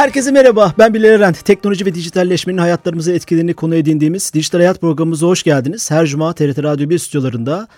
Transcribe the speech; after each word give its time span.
Herkese 0.00 0.30
merhaba, 0.30 0.74
ben 0.78 0.94
Bilal 0.94 1.10
Eren. 1.10 1.32
Teknoloji 1.32 1.86
ve 1.86 1.94
dijitalleşmenin 1.94 2.58
hayatlarımıza 2.58 3.12
etkilerini 3.12 3.54
konu 3.54 3.74
edindiğimiz 3.74 4.34
Dijital 4.34 4.58
Hayat 4.58 4.80
programımıza 4.80 5.26
hoş 5.26 5.42
geldiniz. 5.42 5.90
Her 5.90 6.06
cuma 6.06 6.32
TRT 6.32 6.62
Radyo 6.62 6.90
1 6.90 6.98
stüdyolarında 6.98 7.68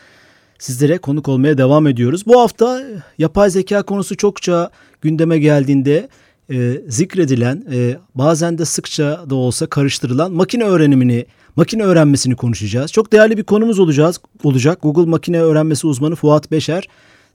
sizlere 0.59 0.99
konuk 0.99 1.29
olmaya 1.29 1.59
devam 1.59 1.87
ediyoruz. 1.87 2.27
Bu 2.27 2.41
hafta 2.41 2.83
yapay 3.19 3.51
zeka 3.51 3.83
konusu 3.83 4.17
çokça 4.17 4.71
gündeme 5.01 5.39
geldiğinde 5.39 6.09
e, 6.51 6.81
zikredilen, 6.89 7.65
e, 7.73 7.97
bazen 8.15 8.59
de 8.59 8.65
sıkça 8.65 9.31
da 9.31 9.35
olsa 9.35 9.67
karıştırılan 9.67 10.33
makine 10.33 10.65
öğrenimini, 10.65 11.27
makine 11.57 11.83
öğrenmesini 11.83 12.37
konuşacağız. 12.37 12.93
Çok 12.93 13.13
değerli 13.13 13.37
bir 13.37 13.45
konumuz 13.45 13.79
olacağız, 13.79 14.21
olacak. 14.43 14.83
Google 14.83 15.11
makine 15.11 15.41
öğrenmesi 15.43 15.87
uzmanı 15.87 16.15
Fuat 16.15 16.51
Beşer 16.51 16.89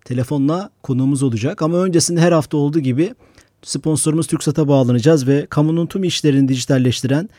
telefonla 0.05 0.69
konuğumuz 0.83 1.23
olacak. 1.23 1.61
Ama 1.61 1.77
öncesinde 1.77 2.21
her 2.21 2.31
hafta 2.31 2.57
olduğu 2.57 2.79
gibi 2.79 3.13
sponsorumuz 3.61 4.27
TürkSat'a 4.27 4.67
bağlanacağız 4.67 5.27
ve 5.27 5.45
kamunun 5.49 5.85
tüm 5.85 6.03
işlerini 6.03 6.47
dijitalleştiren 6.47 7.29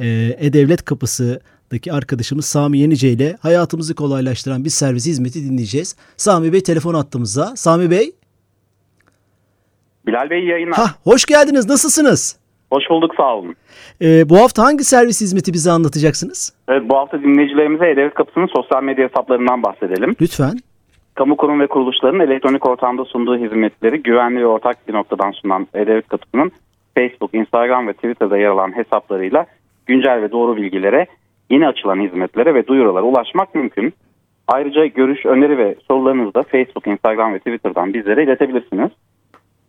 e, 0.00 0.06
E-Devlet 0.38 0.84
Kapısı'daki 0.84 1.92
arkadaşımız 1.92 2.44
Sami 2.46 2.78
Yenice 2.78 3.08
ile 3.08 3.36
hayatımızı 3.40 3.94
kolaylaştıran 3.94 4.64
bir 4.64 4.70
servis 4.70 5.06
hizmeti 5.06 5.50
dinleyeceğiz. 5.50 5.96
Sami 6.16 6.52
Bey 6.52 6.62
telefon 6.62 6.94
attığımızda. 6.94 7.56
Sami 7.56 7.90
Bey. 7.90 8.12
Bilal 10.06 10.30
Bey 10.30 10.44
yayınlar. 10.44 10.76
Ha, 10.76 10.84
hoş 11.04 11.24
geldiniz. 11.24 11.68
Nasılsınız? 11.68 12.36
Hoş 12.70 12.84
bulduk 12.90 13.14
sağ 13.16 13.36
olun. 13.36 13.54
Ee, 14.02 14.28
bu 14.28 14.36
hafta 14.36 14.62
hangi 14.62 14.84
servis 14.84 15.20
hizmeti 15.20 15.52
bize 15.52 15.70
anlatacaksınız? 15.70 16.52
Evet 16.68 16.82
bu 16.90 16.96
hafta 16.96 17.22
dinleyicilerimize 17.22 17.90
E-Devlet 17.90 18.14
Kapısı'nın 18.14 18.46
sosyal 18.56 18.82
medya 18.82 19.08
hesaplarından 19.08 19.62
bahsedelim. 19.62 20.16
Lütfen. 20.20 20.58
Kamu 21.14 21.36
kurum 21.36 21.60
ve 21.60 21.66
kuruluşların 21.66 22.20
elektronik 22.20 22.66
ortamda 22.66 23.04
sunduğu 23.04 23.36
hizmetleri 23.36 24.02
güvenli 24.02 24.40
ve 24.40 24.46
ortak 24.46 24.88
bir 24.88 24.94
noktadan 24.94 25.30
sunan 25.30 25.66
E-Devlet 25.74 26.08
Kapısı'nın 26.08 26.52
Facebook, 26.94 27.34
Instagram 27.34 27.88
ve 27.88 27.92
Twitter'da 27.92 28.38
yer 28.38 28.48
alan 28.48 28.76
hesaplarıyla 28.76 29.46
güncel 29.86 30.22
ve 30.22 30.32
doğru 30.32 30.56
bilgilere, 30.56 31.06
yeni 31.50 31.68
açılan 31.68 32.00
hizmetlere 32.00 32.54
ve 32.54 32.66
duyurulara 32.66 33.02
ulaşmak 33.02 33.54
mümkün. 33.54 33.94
Ayrıca 34.48 34.86
görüş, 34.86 35.26
öneri 35.26 35.58
ve 35.58 35.74
sorularınızı 35.88 36.34
da 36.34 36.42
Facebook, 36.42 36.86
Instagram 36.86 37.34
ve 37.34 37.38
Twitter'dan 37.38 37.94
bizlere 37.94 38.24
iletebilirsiniz. 38.24 38.90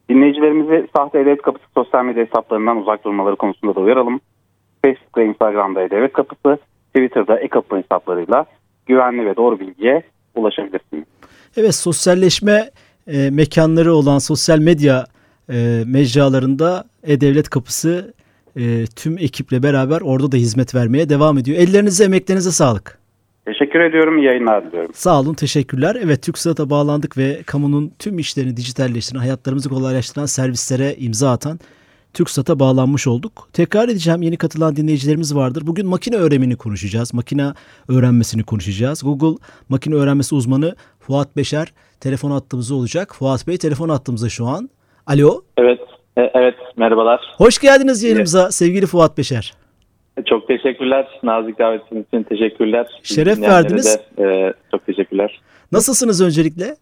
Dinleyicilerimizi 0.09 0.87
sahte 0.95 1.19
E-Devlet 1.19 1.41
Kapısı 1.41 1.65
sosyal 1.73 2.05
medya 2.05 2.25
hesaplarından 2.25 2.77
uzak 2.77 3.05
durmaları 3.05 3.35
konusunda 3.35 3.75
da 3.75 3.79
uyaralım. 3.79 4.19
Facebook 4.85 5.17
ve 5.17 5.25
Instagram'da 5.25 5.81
E-Devlet 5.81 6.13
Kapısı, 6.13 6.57
Twitter'da 6.95 7.39
e-kapı 7.39 7.77
hesaplarıyla 7.77 8.45
güvenli 8.85 9.25
ve 9.25 9.35
doğru 9.35 9.59
bilgiye 9.59 10.03
ulaşabilirsiniz. 10.35 11.14
Evet 11.57 11.75
sosyalleşme 11.75 12.69
e, 13.07 13.29
mekanları 13.29 13.93
olan 13.93 14.19
sosyal 14.19 14.59
medya 14.59 15.05
e, 15.49 15.83
mecralarında 15.85 16.83
E-Devlet 17.03 17.49
Kapısı 17.49 18.13
e, 18.55 18.85
tüm 18.95 19.17
ekiple 19.17 19.63
beraber 19.63 20.01
orada 20.01 20.31
da 20.31 20.37
hizmet 20.37 20.75
vermeye 20.75 21.09
devam 21.09 21.37
ediyor. 21.37 21.57
Ellerinize 21.57 22.03
emeklerinize 22.03 22.51
sağlık. 22.51 22.97
Teşekkür 23.45 23.79
ediyorum. 23.79 24.17
İyi 24.17 24.25
yayınlar 24.25 24.67
diliyorum. 24.67 24.91
Sağ 24.93 25.19
olun, 25.19 25.33
teşekkürler. 25.33 25.97
Evet, 26.03 26.21
TürkSat'a 26.21 26.69
bağlandık 26.69 27.17
ve 27.17 27.43
kamunun 27.45 27.91
tüm 27.99 28.19
işlerini 28.19 28.57
dijitalleştiren, 28.57 29.19
hayatlarımızı 29.19 29.69
kolaylaştıran 29.69 30.25
servislere 30.25 30.95
imza 30.95 31.31
atan 31.31 31.59
TürkSat'a 32.15 32.59
bağlanmış 32.59 33.07
olduk. 33.07 33.49
Tekrar 33.53 33.89
edeceğim, 33.89 34.21
yeni 34.21 34.37
katılan 34.37 34.75
dinleyicilerimiz 34.75 35.35
vardır. 35.35 35.63
Bugün 35.67 35.87
makine 35.87 36.15
öğrenimini 36.15 36.55
konuşacağız, 36.55 37.13
makine 37.13 37.47
öğrenmesini 37.89 38.43
konuşacağız. 38.43 39.03
Google 39.03 39.37
makine 39.69 39.95
öğrenmesi 39.95 40.35
uzmanı 40.35 40.75
Fuat 40.99 41.37
Beşer 41.37 41.67
telefon 41.99 42.31
attığımızda 42.31 42.75
olacak. 42.75 43.15
Fuat 43.15 43.47
Bey 43.47 43.57
telefon 43.57 43.89
attığımızda 43.89 44.29
şu 44.29 44.45
an. 44.45 44.69
Alo. 45.07 45.41
Evet, 45.57 45.79
e, 46.17 46.21
evet 46.21 46.55
merhabalar. 46.77 47.21
Hoş 47.37 47.59
geldiniz 47.59 48.03
yayınımıza 48.03 48.43
evet. 48.43 48.53
sevgili 48.53 48.85
Fuat 48.85 49.17
Beşer. 49.17 49.53
Çok 50.25 50.47
teşekkürler. 50.47 51.07
Nazik 51.23 51.59
davetiniz 51.59 52.05
için 52.07 52.23
teşekkürler. 52.23 52.87
Şeref 53.03 53.41
verdiniz. 53.41 53.99
De, 54.17 54.23
e, 54.23 54.53
çok 54.71 54.85
teşekkürler. 54.85 55.41
Nasılsınız 55.71 56.21
öncelikle? 56.21 56.75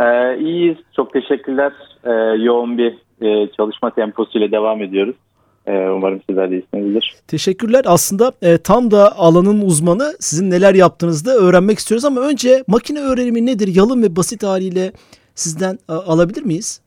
Ee, 0.00 0.38
iyiyiz. 0.38 0.76
Çok 0.96 1.12
teşekkürler. 1.12 1.72
Ee, 2.04 2.10
yoğun 2.42 2.78
bir 2.78 2.94
e, 3.22 3.48
çalışma 3.56 3.90
temposuyla 3.90 4.50
devam 4.50 4.82
ediyoruz. 4.82 5.16
Ee, 5.66 5.88
umarım 5.88 6.20
sizler 6.28 6.50
de 6.50 6.54
iyisinizdir. 6.54 7.14
Teşekkürler. 7.28 7.82
Aslında 7.86 8.32
e, 8.42 8.58
tam 8.58 8.90
da 8.90 9.18
alanın 9.18 9.60
uzmanı 9.60 10.12
sizin 10.20 10.50
neler 10.50 10.74
yaptığınızı 10.74 11.30
öğrenmek 11.30 11.78
istiyoruz 11.78 12.04
ama 12.04 12.20
önce 12.20 12.64
makine 12.66 13.00
öğrenimi 13.00 13.46
nedir? 13.46 13.70
Yalın 13.74 14.02
ve 14.02 14.16
basit 14.16 14.42
haliyle 14.42 14.92
sizden 15.34 15.78
a, 15.88 15.94
alabilir 15.94 16.42
miyiz? 16.42 16.82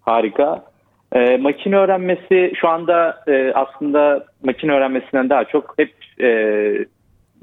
Harika. 0.00 0.64
E, 1.12 1.36
makine 1.36 1.76
öğrenmesi 1.76 2.52
şu 2.60 2.68
anda 2.68 3.24
e, 3.28 3.52
aslında 3.54 4.26
makine 4.44 4.72
öğrenmesinden 4.72 5.30
daha 5.30 5.44
çok 5.44 5.74
hep 5.78 5.92
e, 6.22 6.30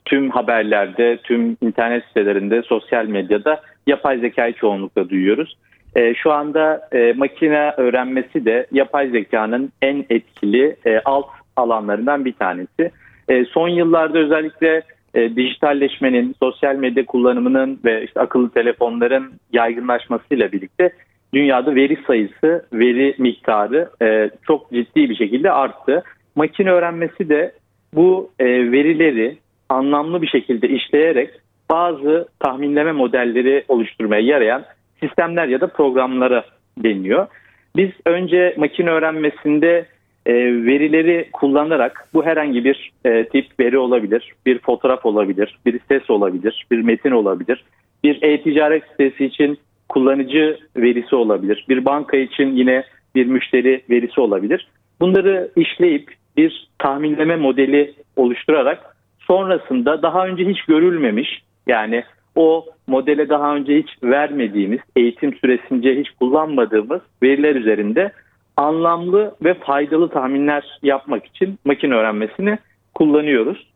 tüm 0.06 0.29
haberlerde, 0.29 1.18
tüm 1.18 1.57
internet 1.62 2.03
sitelerinde, 2.06 2.62
sosyal 2.62 3.06
medyada 3.06 3.62
yapay 3.88 4.19
zekayı 4.19 4.53
çoğunlukla 4.53 5.09
duyuyoruz. 5.09 5.57
E, 5.96 6.14
şu 6.14 6.31
anda 6.31 6.88
e, 6.92 7.14
makine 7.14 7.74
öğrenmesi 7.78 8.46
de 8.46 8.68
yapay 8.72 9.09
zekanın 9.09 9.72
en 9.81 10.06
etkili 10.09 10.75
e, 10.86 11.02
alt 11.06 11.28
alanlarından 11.56 12.25
bir 12.25 12.34
tanesi. 12.34 12.92
E, 13.30 13.46
son 13.46 13.70
yıllarda 13.70 14.20
özellikle 14.20 14.81
e, 15.14 15.36
dijitalleşmenin, 15.36 16.36
sosyal 16.40 16.75
medya 16.75 17.06
kullanımının 17.06 17.80
ve 17.86 18.03
işte 18.03 18.20
akıllı 18.20 18.50
telefonların 18.50 19.31
yaygınlaşmasıyla 19.53 20.52
birlikte 20.52 20.94
dünyada 21.34 21.75
veri 21.75 21.98
sayısı, 22.08 22.66
veri 22.74 23.16
miktarı 23.18 23.90
e, 24.02 24.30
çok 24.48 24.72
ciddi 24.72 25.09
bir 25.09 25.16
şekilde 25.16 25.52
arttı. 25.52 26.04
Makine 26.36 26.72
öğrenmesi 26.72 27.30
de 27.30 27.52
bu 27.94 28.31
e, 28.40 28.46
verileri 28.46 29.38
anlamlı 29.69 30.22
bir 30.22 30.28
şekilde 30.28 30.69
işleyerek 30.69 31.30
bazı 31.69 32.28
tahminleme 32.40 32.92
modelleri 32.92 33.66
oluşturmaya 33.68 34.22
yarayan 34.22 34.64
sistemler 35.00 35.47
ya 35.47 35.62
da 35.62 35.68
programlara 35.68 36.46
deniyor. 36.84 37.28
Biz 37.75 37.90
önce 38.06 38.56
makine 38.58 38.90
öğrenmesinde 38.90 39.85
e, 40.25 40.34
verileri 40.66 41.30
kullanarak 41.34 42.08
bu 42.13 42.25
herhangi 42.25 42.63
bir 42.63 42.91
e, 43.06 43.25
tip 43.25 43.59
veri 43.59 43.78
olabilir, 43.78 44.34
bir 44.46 44.59
fotoğraf 44.59 45.06
olabilir, 45.06 45.57
bir 45.66 45.80
ses 45.88 46.09
olabilir, 46.09 46.66
bir 46.72 46.81
metin 46.81 47.12
olabilir, 47.12 47.63
bir 48.03 48.22
e-ticaret 48.22 48.84
sitesi 48.91 49.25
için 49.25 49.57
kullanıcı 49.90 50.59
verisi 50.78 51.16
olabilir. 51.16 51.66
Bir 51.69 51.86
banka 51.86 52.18
için 52.18 52.56
yine 52.56 52.84
bir 53.16 53.25
müşteri 53.25 53.81
verisi 53.90 54.22
olabilir. 54.22 54.68
Bunları 55.02 55.52
işleyip 55.56 56.13
bir 56.38 56.68
tahminleme 56.80 57.36
modeli 57.36 57.94
oluşturarak 58.16 58.97
sonrasında 59.19 60.02
daha 60.02 60.28
önce 60.28 60.46
hiç 60.46 60.62
görülmemiş 60.62 61.41
yani 61.68 62.03
o 62.36 62.66
modele 62.88 63.30
daha 63.30 63.56
önce 63.56 63.78
hiç 63.78 63.90
vermediğimiz, 64.03 64.80
eğitim 64.96 65.34
süresince 65.34 65.96
hiç 66.00 66.09
kullanmadığımız 66.09 67.02
veriler 67.24 67.56
üzerinde 67.56 68.12
anlamlı 68.58 69.36
ve 69.44 69.53
faydalı 69.53 70.09
tahminler 70.09 70.80
yapmak 70.84 71.25
için 71.25 71.59
makine 71.66 71.96
öğrenmesini 71.96 72.58
kullanıyoruz. 72.96 73.68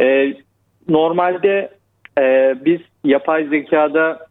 Ee, 0.00 0.34
normalde 0.88 1.70
e, 2.18 2.54
biz 2.64 2.80
yapay 3.04 3.44
zekada 3.44 4.26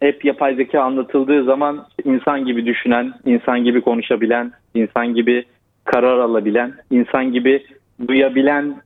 hep 0.00 0.24
yapay 0.24 0.54
zeka 0.54 0.82
anlatıldığı 0.82 1.44
zaman 1.44 1.86
insan 2.04 2.44
gibi 2.44 2.66
düşünen, 2.66 3.12
insan 3.24 3.64
gibi 3.64 3.80
konuşabilen, 3.80 4.52
insan 4.74 5.14
gibi 5.14 5.44
karar 5.84 6.18
alabilen, 6.18 6.74
insan 6.90 7.32
gibi 7.32 7.66
duyabilen 8.08 8.82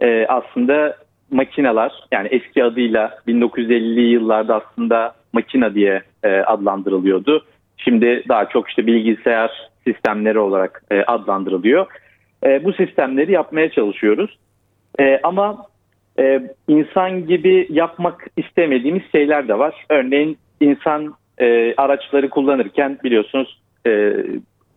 e, 0.00 0.26
aslında 0.26 0.96
makineler 1.30 1.92
yani 2.12 2.28
eski 2.28 2.64
adıyla 2.64 3.18
1950'li 3.28 4.00
yıllarda 4.00 4.54
aslında 4.54 5.14
makina 5.32 5.74
diye 5.74 6.02
e, 6.22 6.28
adlandırılıyordu. 6.28 7.44
Şimdi 7.76 8.24
daha 8.28 8.48
çok 8.48 8.68
işte 8.68 8.86
bilgisayar 8.86 9.70
sistemleri 9.84 10.38
olarak 10.38 10.82
e, 10.90 11.02
adlandırılıyor. 11.02 11.86
E, 12.44 12.64
bu 12.64 12.72
sistemleri 12.72 13.32
yapmaya 13.32 13.70
çalışıyoruz. 13.70 14.38
E, 15.00 15.20
ama 15.22 15.66
e, 16.18 16.40
insan 16.68 17.26
gibi 17.26 17.66
yapmak 17.70 18.26
istemediğimiz 18.36 19.02
şeyler 19.12 19.48
de 19.48 19.58
var. 19.58 19.74
Örneğin 19.88 20.38
insan 20.60 21.14
e, 21.38 21.74
araçları 21.76 22.30
kullanırken 22.30 22.98
biliyorsunuz 23.04 23.60
e, 23.86 24.12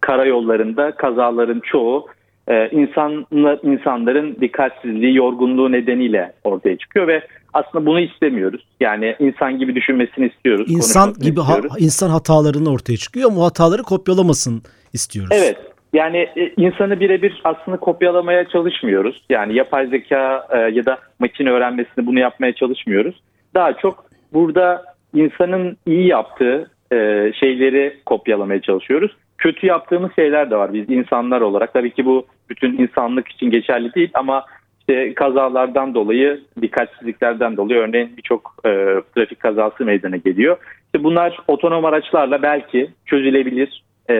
karayollarında 0.01 0.91
kazaların 0.91 1.59
çoğu 1.59 2.07
e, 2.47 2.69
insanlar, 2.69 3.59
insanların 3.63 4.37
dikkatsizliği, 4.41 5.15
yorgunluğu 5.15 5.71
nedeniyle 5.71 6.33
ortaya 6.43 6.77
çıkıyor 6.77 7.07
ve 7.07 7.27
aslında 7.53 7.85
bunu 7.85 7.99
istemiyoruz. 7.99 8.65
Yani 8.79 9.15
insan 9.19 9.59
gibi 9.59 9.75
düşünmesini 9.75 10.27
istiyoruz. 10.27 10.71
İnsan 10.71 11.13
gibi 11.13 11.39
istiyoruz. 11.39 11.71
Ha, 11.71 11.75
insan 11.79 12.09
hatalarını 12.09 12.71
ortaya 12.71 12.97
çıkıyor 12.97 13.31
ama 13.31 13.45
hataları 13.45 13.83
kopyalamasın 13.83 14.61
istiyoruz. 14.93 15.31
Evet. 15.33 15.57
Yani 15.93 16.17
e, 16.17 16.53
insanı 16.57 16.99
birebir 16.99 17.41
aslında 17.43 17.77
kopyalamaya 17.77 18.47
çalışmıyoruz. 18.47 19.23
Yani 19.29 19.55
yapay 19.55 19.87
zeka 19.87 20.47
e, 20.51 20.57
ya 20.57 20.85
da 20.85 20.97
makine 21.19 21.49
öğrenmesini 21.51 22.05
bunu 22.05 22.19
yapmaya 22.19 22.53
çalışmıyoruz. 22.53 23.15
Daha 23.53 23.73
çok 23.73 24.05
burada 24.33 24.83
insanın 25.13 25.77
iyi 25.85 26.07
yaptığı 26.07 26.71
e, 26.91 26.97
şeyleri 27.39 27.97
kopyalamaya 28.05 28.61
çalışıyoruz. 28.61 29.11
Kötü 29.43 29.67
yaptığımız 29.67 30.11
şeyler 30.15 30.51
de 30.51 30.55
var 30.55 30.73
biz 30.73 30.89
insanlar 30.89 31.41
olarak. 31.41 31.73
Tabii 31.73 31.91
ki 31.91 32.05
bu 32.05 32.25
bütün 32.49 32.77
insanlık 32.77 33.27
için 33.27 33.51
geçerli 33.51 33.93
değil 33.93 34.11
ama 34.13 34.45
işte 34.79 35.13
kazalardan 35.13 35.95
dolayı, 35.95 36.41
dikkatsizliklerden 36.61 37.57
dolayı 37.57 37.79
örneğin 37.79 38.17
birçok 38.17 38.55
e, 38.65 38.69
trafik 39.15 39.39
kazası 39.39 39.85
meydana 39.85 40.17
geliyor. 40.17 40.57
İşte 40.85 41.03
bunlar 41.03 41.37
otonom 41.47 41.85
araçlarla 41.85 42.41
belki 42.41 42.89
çözülebilir 43.05 43.83
e, 44.09 44.13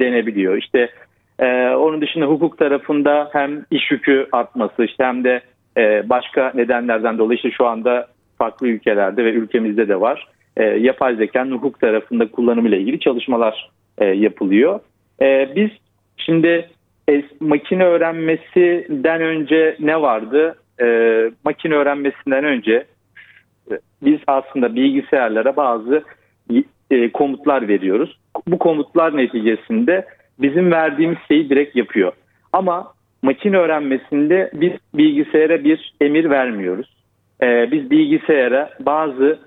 denebiliyor. 0.00 0.56
İşte 0.56 0.90
e, 1.38 1.68
onun 1.68 2.00
dışında 2.00 2.26
hukuk 2.26 2.58
tarafında 2.58 3.28
hem 3.32 3.64
iş 3.70 3.90
yükü 3.90 4.26
artması 4.32 4.84
işte 4.84 5.04
hem 5.04 5.24
de 5.24 5.40
e, 5.76 6.08
başka 6.08 6.52
nedenlerden 6.54 7.18
dolayı 7.18 7.36
işte 7.36 7.50
şu 7.50 7.66
anda 7.66 8.06
farklı 8.38 8.68
ülkelerde 8.68 9.24
ve 9.24 9.32
ülkemizde 9.32 9.88
de 9.88 10.00
var. 10.00 10.28
E, 10.56 10.64
yapay 10.64 11.16
zekanın 11.16 11.52
hukuk 11.52 11.80
tarafında 11.80 12.30
kullanımıyla 12.30 12.78
ilgili 12.78 13.00
çalışmalar 13.00 13.70
e, 14.00 14.04
yapılıyor. 14.04 14.80
E, 15.22 15.48
biz 15.56 15.70
şimdi 16.16 16.68
e, 17.10 17.22
makine 17.40 17.84
öğrenmesinden 17.84 19.20
önce 19.20 19.76
ne 19.80 20.02
vardı? 20.02 20.56
E, 20.82 20.86
makine 21.44 21.74
öğrenmesinden 21.74 22.44
önce 22.44 22.84
biz 24.02 24.18
aslında 24.26 24.74
bilgisayarlara 24.74 25.56
bazı 25.56 26.04
e, 26.90 27.12
komutlar 27.12 27.68
veriyoruz. 27.68 28.18
Bu 28.46 28.58
komutlar 28.58 29.16
neticesinde 29.16 30.06
bizim 30.38 30.72
verdiğimiz 30.72 31.18
şeyi 31.28 31.50
direkt 31.50 31.76
yapıyor. 31.76 32.12
Ama 32.52 32.92
makine 33.22 33.56
öğrenmesinde 33.56 34.50
biz 34.54 34.72
bilgisayara 34.94 35.64
bir 35.64 35.94
emir 36.00 36.30
vermiyoruz. 36.30 36.96
E, 37.42 37.72
biz 37.72 37.90
bilgisayara 37.90 38.70
bazı 38.80 39.38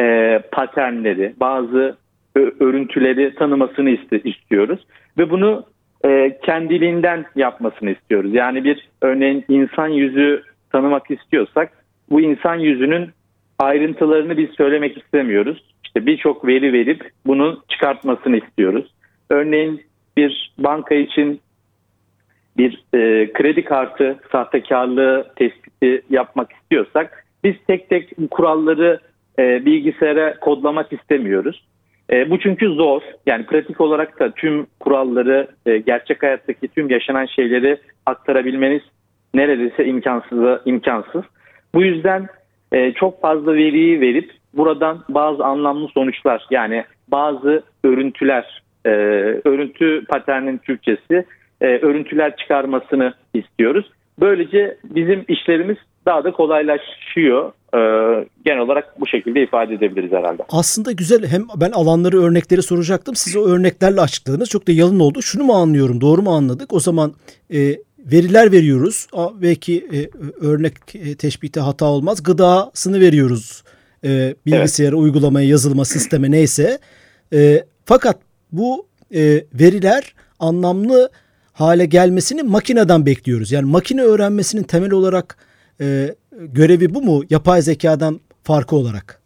e, 0.00 0.38
paternleri, 0.52 1.34
bazı 1.40 1.96
örüntüleri 2.36 3.34
tanımasını 3.34 3.90
istiyoruz 4.24 4.86
ve 5.18 5.30
bunu 5.30 5.64
e, 6.04 6.38
kendiliğinden 6.44 7.24
yapmasını 7.36 7.90
istiyoruz. 7.90 8.34
Yani 8.34 8.64
bir 8.64 8.88
örneğin 9.02 9.44
insan 9.48 9.88
yüzü 9.88 10.42
tanımak 10.72 11.10
istiyorsak 11.10 11.72
bu 12.10 12.20
insan 12.20 12.56
yüzünün 12.56 13.10
ayrıntılarını 13.58 14.36
biz 14.36 14.50
söylemek 14.50 14.98
istemiyoruz. 14.98 15.64
İşte 15.84 16.06
birçok 16.06 16.46
veri 16.46 16.72
verip 16.72 17.10
bunu 17.26 17.62
çıkartmasını 17.68 18.36
istiyoruz. 18.36 18.94
Örneğin 19.30 19.82
bir 20.16 20.52
banka 20.58 20.94
için 20.94 21.40
bir 22.56 22.84
e, 22.94 23.32
kredi 23.32 23.64
kartı 23.64 24.18
sahtekarlığı 24.32 25.32
tespiti 25.36 26.02
yapmak 26.10 26.52
istiyorsak 26.52 27.26
biz 27.44 27.54
tek 27.66 27.88
tek 27.88 28.12
kuralları 28.30 29.00
e, 29.38 29.66
bilgisayara 29.66 30.40
kodlamak 30.40 30.92
istemiyoruz. 30.92 31.64
E, 32.12 32.30
bu 32.30 32.38
çünkü 32.38 32.68
zor. 32.68 33.02
Yani 33.26 33.46
pratik 33.46 33.80
olarak 33.80 34.20
da 34.20 34.30
tüm 34.30 34.66
kuralları, 34.80 35.48
e, 35.66 35.78
gerçek 35.78 36.22
hayattaki 36.22 36.68
tüm 36.68 36.90
yaşanan 36.90 37.26
şeyleri 37.26 37.78
aktarabilmeniz 38.06 38.82
neredeyse 39.34 39.84
imkansız. 39.84 40.38
imkansız. 40.64 41.22
Bu 41.74 41.82
yüzden 41.82 42.26
e, 42.72 42.92
çok 42.92 43.20
fazla 43.20 43.54
veriyi 43.54 44.00
verip 44.00 44.32
buradan 44.54 45.04
bazı 45.08 45.44
anlamlı 45.44 45.88
sonuçlar 45.88 46.46
yani 46.50 46.84
bazı 47.08 47.62
örüntüler, 47.84 48.62
e, 48.84 48.90
örüntü 49.44 50.04
paternin 50.08 50.58
Türkçesi 50.58 51.24
e, 51.60 51.66
örüntüler 51.66 52.36
çıkarmasını 52.36 53.14
istiyoruz. 53.34 53.90
Böylece 54.20 54.76
bizim 54.84 55.24
işlerimiz 55.28 55.76
daha 56.06 56.24
da 56.24 56.32
kolaylaşıyor. 56.32 57.52
Ee, 57.74 57.78
genel 58.44 58.58
olarak 58.58 59.00
bu 59.00 59.06
şekilde 59.06 59.42
ifade 59.42 59.74
edebiliriz 59.74 60.12
herhalde. 60.12 60.42
Aslında 60.48 60.92
güzel 60.92 61.26
hem 61.26 61.46
ben 61.56 61.70
alanları 61.70 62.22
örnekleri 62.22 62.62
soracaktım. 62.62 63.14
Siz 63.16 63.36
o 63.36 63.46
örneklerle 63.46 64.00
açıkladınız. 64.00 64.48
Çok 64.48 64.68
da 64.68 64.72
yalın 64.72 65.00
oldu. 65.00 65.22
Şunu 65.22 65.44
mu 65.44 65.52
anlıyorum? 65.52 66.00
Doğru 66.00 66.22
mu 66.22 66.30
anladık? 66.30 66.72
O 66.72 66.80
zaman 66.80 67.14
e, 67.54 67.76
veriler 67.98 68.52
veriyoruz. 68.52 69.06
Belki 69.42 69.86
e, 69.92 69.98
örnek 70.46 70.74
e, 70.94 71.14
teşbihte 71.14 71.60
hata 71.60 71.84
olmaz. 71.84 72.22
Gıdasını 72.22 73.00
veriyoruz. 73.00 73.62
E, 74.04 74.34
bilgisayara, 74.46 74.94
evet. 74.94 75.04
uygulamaya, 75.04 75.48
yazılıma, 75.48 75.84
sisteme 75.84 76.30
neyse. 76.30 76.78
E, 77.32 77.64
fakat 77.84 78.18
bu 78.52 78.86
e, 79.14 79.44
veriler 79.54 80.14
anlamlı 80.38 81.10
hale 81.52 81.86
gelmesini 81.86 82.42
makineden 82.42 83.06
bekliyoruz. 83.06 83.52
Yani 83.52 83.70
makine 83.70 84.02
öğrenmesinin 84.02 84.62
temel 84.62 84.92
olarak 84.92 85.36
e, 85.80 86.14
görevi 86.38 86.94
bu 86.94 87.02
mu 87.02 87.22
yapay 87.30 87.60
zekadan 87.60 88.20
farkı 88.42 88.76
olarak? 88.76 89.20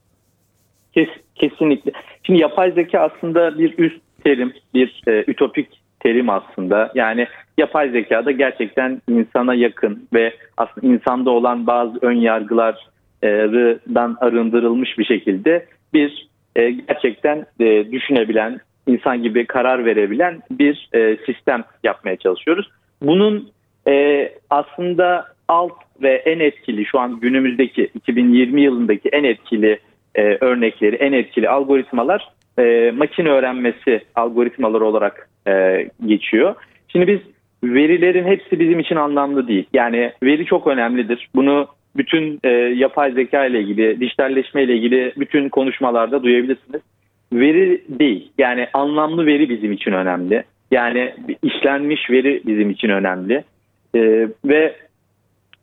Kes, 0.92 1.08
kesinlikle. 1.34 1.92
Şimdi 2.22 2.40
yapay 2.40 2.72
zeka 2.72 3.00
aslında 3.00 3.58
bir 3.58 3.78
üst 3.78 4.00
terim, 4.24 4.52
bir 4.74 5.02
e, 5.08 5.24
ütopik 5.26 5.68
terim 6.00 6.30
aslında. 6.30 6.92
Yani 6.94 7.26
yapay 7.58 7.90
zekada 7.90 8.30
gerçekten 8.30 9.02
insana 9.08 9.54
yakın 9.54 10.08
ve 10.14 10.34
aslında 10.56 10.86
insanda 10.86 11.30
olan 11.30 11.66
bazı 11.66 11.98
ön 12.02 12.16
yargılardan 12.16 14.16
arındırılmış 14.20 14.98
bir 14.98 15.04
şekilde 15.04 15.66
bir 15.94 16.28
e, 16.56 16.70
gerçekten 16.70 17.46
e, 17.60 17.92
düşünebilen, 17.92 18.60
insan 18.86 19.22
gibi 19.22 19.46
karar 19.46 19.84
verebilen 19.84 20.42
bir 20.50 20.88
e, 20.94 21.16
sistem 21.26 21.64
yapmaya 21.84 22.16
çalışıyoruz. 22.16 22.68
Bunun 23.02 23.50
e, 23.88 24.28
aslında 24.50 25.26
alt 25.48 25.85
ve 26.02 26.14
en 26.14 26.40
etkili 26.40 26.84
şu 26.84 27.00
an 27.00 27.20
günümüzdeki 27.20 27.90
2020 27.94 28.60
yılındaki 28.60 29.08
en 29.08 29.24
etkili 29.24 29.78
e, 30.14 30.22
örnekleri, 30.40 30.96
en 30.96 31.12
etkili 31.12 31.48
algoritmalar 31.48 32.28
e, 32.58 32.92
makine 32.96 33.28
öğrenmesi 33.28 34.00
algoritmaları 34.14 34.84
olarak 34.84 35.28
e, 35.48 35.86
geçiyor. 36.06 36.54
Şimdi 36.88 37.06
biz 37.06 37.20
verilerin 37.64 38.24
hepsi 38.24 38.60
bizim 38.60 38.78
için 38.80 38.96
anlamlı 38.96 39.48
değil. 39.48 39.66
Yani 39.72 40.12
veri 40.22 40.44
çok 40.44 40.66
önemlidir. 40.66 41.28
Bunu 41.34 41.66
bütün 41.96 42.40
e, 42.44 42.48
yapay 42.50 43.12
zeka 43.12 43.46
ile 43.46 43.60
ilgili, 43.60 44.00
dijitalleşme 44.00 44.62
ile 44.62 44.74
ilgili 44.74 45.12
bütün 45.16 45.48
konuşmalarda 45.48 46.22
duyabilirsiniz. 46.22 46.80
Veri 47.32 47.82
değil. 47.88 48.32
Yani 48.38 48.68
anlamlı 48.72 49.26
veri 49.26 49.48
bizim 49.48 49.72
için 49.72 49.92
önemli. 49.92 50.44
Yani 50.70 51.14
işlenmiş 51.42 52.10
veri 52.10 52.42
bizim 52.46 52.70
için 52.70 52.88
önemli. 52.88 53.44
E, 53.94 54.28
ve 54.44 54.76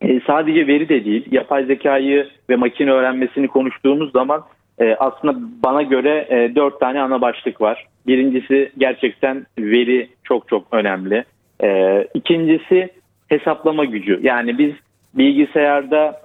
e, 0.04 0.20
sadece 0.28 0.68
veri 0.68 0.90
de 0.90 1.06
değil, 1.06 1.26
yapay 1.32 1.66
zekayı 1.66 2.28
ve 2.50 2.56
makine 2.56 2.92
öğrenmesini 2.92 3.48
konuştuğumuz 3.48 4.12
zaman 4.12 4.44
e, 4.80 4.96
aslında 4.96 5.36
bana 5.64 5.82
göre 5.82 6.28
e, 6.30 6.56
dört 6.56 6.80
tane 6.80 7.02
ana 7.02 7.22
başlık 7.22 7.62
var. 7.62 7.88
Birincisi 8.08 8.72
gerçekten 8.78 9.46
veri 9.60 10.10
çok 10.24 10.48
çok 10.48 10.68
önemli. 10.72 11.24
E, 11.64 12.02
ikincisi 12.14 12.90
hesaplama 13.28 13.86
gücü. 13.86 14.20
Yani 14.24 14.58
biz 14.58 14.74
bilgisayarda 15.14 16.24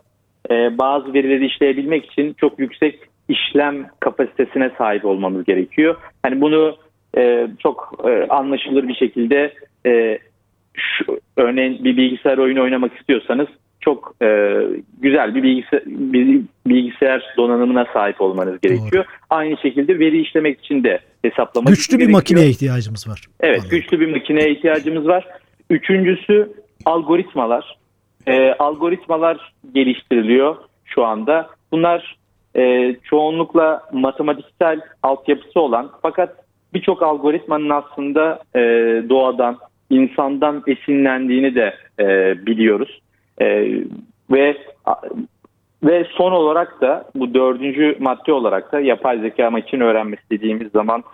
bazı 0.70 1.14
verileri 1.14 1.46
işleyebilmek 1.46 2.12
için 2.12 2.32
çok 2.32 2.58
yüksek 2.58 2.98
işlem 3.28 3.86
kapasitesine 4.00 4.70
sahip 4.78 5.04
olmamız 5.04 5.44
gerekiyor. 5.44 5.96
Hani 6.22 6.40
bunu 6.40 6.76
çok 7.58 8.04
anlaşılır 8.28 8.88
bir 8.88 8.94
şekilde 8.94 9.52
şu, 10.74 11.20
örneğin 11.36 11.84
bir 11.84 11.96
bilgisayar 11.96 12.38
oyunu 12.38 12.62
oynamak 12.62 12.94
istiyorsanız 12.94 13.48
çok 13.80 14.14
e, 14.22 14.56
güzel 15.00 15.34
bir 15.34 15.42
bilgisayar, 15.42 15.82
bir 15.86 16.40
bilgisayar 16.66 17.34
donanımına 17.36 17.86
sahip 17.92 18.20
olmanız 18.20 18.60
gerekiyor. 18.60 19.04
Doğru. 19.04 19.14
Aynı 19.30 19.56
şekilde 19.56 19.98
veri 19.98 20.20
işlemek 20.20 20.60
için 20.60 20.84
de 20.84 21.00
hesaplama 21.22 21.70
güçlü 21.70 21.94
bir 21.94 21.98
gerekiyor. 21.98 22.18
makineye 22.18 22.48
ihtiyacımız 22.48 23.08
var. 23.08 23.20
Evet, 23.40 23.60
Anladım. 23.60 23.78
güçlü 23.78 24.00
bir 24.00 24.12
makineye 24.12 24.50
ihtiyacımız 24.50 25.06
var. 25.06 25.26
Üçüncüsü 25.70 26.52
algoritmalar. 26.84 27.78
E, 28.26 28.52
algoritmalar 28.52 29.52
geliştiriliyor 29.74 30.56
şu 30.84 31.04
anda. 31.04 31.48
Bunlar 31.72 32.16
e, 32.56 32.96
çoğunlukla 33.04 33.82
matematiksel 33.92 34.80
altyapısı 35.02 35.60
olan 35.60 35.90
fakat 36.02 36.36
birçok 36.74 37.02
algoritmanın 37.02 37.70
aslında 37.70 38.42
e, 38.54 38.60
doğadan, 39.08 39.58
insandan 39.90 40.62
esinlendiğini 40.66 41.54
de 41.54 41.74
e, 42.00 42.06
biliyoruz. 42.46 43.00
E, 43.40 43.46
ve 44.30 44.56
ve 45.84 46.06
son 46.10 46.32
olarak 46.32 46.80
da 46.80 47.04
bu 47.14 47.34
dördüncü 47.34 47.96
madde 48.00 48.32
olarak 48.32 48.72
da 48.72 48.80
yapay 48.80 49.18
zeka 49.18 49.50
makine 49.50 49.84
öğrenmesi 49.84 50.22
dediğimiz 50.30 50.72
zaman 50.72 51.04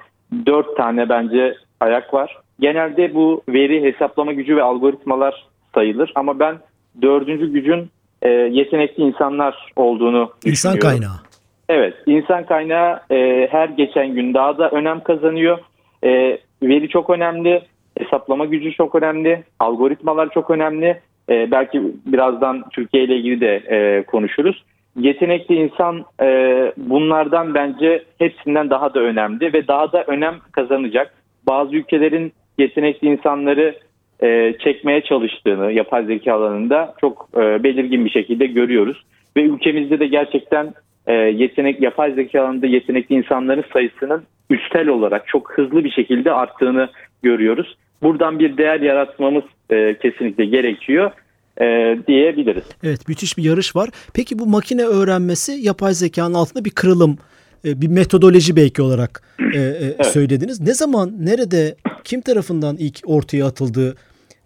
dört 0.46 0.76
tane 0.76 1.08
bence 1.08 1.54
ayak 1.80 2.14
var. 2.14 2.38
Genelde 2.60 3.14
bu 3.14 3.42
veri 3.48 3.82
hesaplama 3.82 4.32
gücü 4.32 4.56
ve 4.56 4.62
algoritmalar 4.62 5.46
sayılır 5.74 6.12
ama 6.14 6.38
ben 6.38 6.56
dördüncü 7.02 7.52
gücün 7.52 7.90
e, 8.22 8.28
yetenekli 8.30 9.02
insanlar 9.02 9.72
olduğunu 9.76 10.30
İnsan 10.44 10.72
düşünüyorum. 10.72 11.00
kaynağı. 11.00 11.16
Evet, 11.68 11.94
insan 12.06 12.46
kaynağı 12.46 13.00
e, 13.10 13.48
her 13.50 13.68
geçen 13.68 14.14
gün 14.14 14.34
daha 14.34 14.58
da 14.58 14.70
önem 14.70 15.00
kazanıyor. 15.00 15.58
E, 16.04 16.38
veri 16.62 16.88
çok 16.88 17.10
önemli, 17.10 17.62
hesaplama 17.98 18.44
gücü 18.44 18.72
çok 18.72 18.94
önemli, 18.94 19.44
algoritmalar 19.60 20.30
çok 20.30 20.50
önemli 20.50 21.00
e, 21.30 21.50
belki 21.50 21.82
birazdan 22.06 22.64
Türkiye 22.70 23.04
ile 23.04 23.16
ilgili 23.16 23.40
de 23.40 23.56
e, 23.56 24.02
konuşuruz. 24.02 24.64
Yetenekli 24.96 25.54
insan 25.54 26.04
e, 26.22 26.26
bunlardan 26.76 27.54
bence 27.54 28.04
hepsinden 28.18 28.70
daha 28.70 28.94
da 28.94 29.00
önemli 29.00 29.52
ve 29.52 29.68
daha 29.68 29.92
da 29.92 30.04
önem 30.04 30.34
kazanacak. 30.52 31.14
Bazı 31.46 31.76
ülkelerin 31.76 32.32
yetenekli 32.58 33.08
insanları 33.08 33.74
e, 34.22 34.54
çekmeye 34.58 35.00
çalıştığını 35.00 35.72
yapay 35.72 36.04
zeka 36.04 36.34
alanında 36.34 36.94
çok 37.00 37.28
e, 37.36 37.62
belirgin 37.62 38.04
bir 38.04 38.10
şekilde 38.10 38.46
görüyoruz. 38.46 39.04
Ve 39.36 39.42
ülkemizde 39.42 40.00
de 40.00 40.06
gerçekten 40.06 40.74
e, 41.06 41.12
yetenek 41.12 41.82
yapay 41.82 42.12
zeka 42.12 42.40
alanında 42.40 42.66
yetenekli 42.66 43.14
insanların 43.14 43.64
sayısının 43.72 44.22
üstel 44.50 44.88
olarak 44.88 45.28
çok 45.28 45.52
hızlı 45.52 45.84
bir 45.84 45.90
şekilde 45.90 46.32
arttığını 46.32 46.88
görüyoruz. 47.22 47.76
Buradan 48.02 48.38
bir 48.38 48.56
değer 48.56 48.80
yaratmamız 48.80 49.44
e, 49.71 49.99
kesinlikle 49.99 50.44
gerekiyor 50.44 51.11
e, 51.61 51.99
diyebiliriz. 52.06 52.64
Evet 52.85 53.09
müthiş 53.09 53.38
bir 53.38 53.42
yarış 53.42 53.76
var. 53.76 53.88
Peki 54.14 54.38
bu 54.38 54.47
makine 54.47 54.83
öğrenmesi 54.83 55.52
yapay 55.52 55.94
zekanın 55.94 56.35
altında 56.35 56.64
bir 56.64 56.71
kırılım, 56.71 57.18
e, 57.64 57.80
bir 57.80 57.88
metodoloji 57.88 58.56
belki 58.56 58.83
olarak 58.83 59.23
e, 59.54 59.59
e, 59.59 59.61
evet. 59.61 60.06
söylediniz. 60.06 60.61
Ne 60.61 60.75
zaman, 60.75 61.12
nerede, 61.21 61.75
kim 62.04 62.21
tarafından 62.21 62.76
ilk 62.78 63.00
ortaya 63.06 63.47
atıldı 63.47 63.97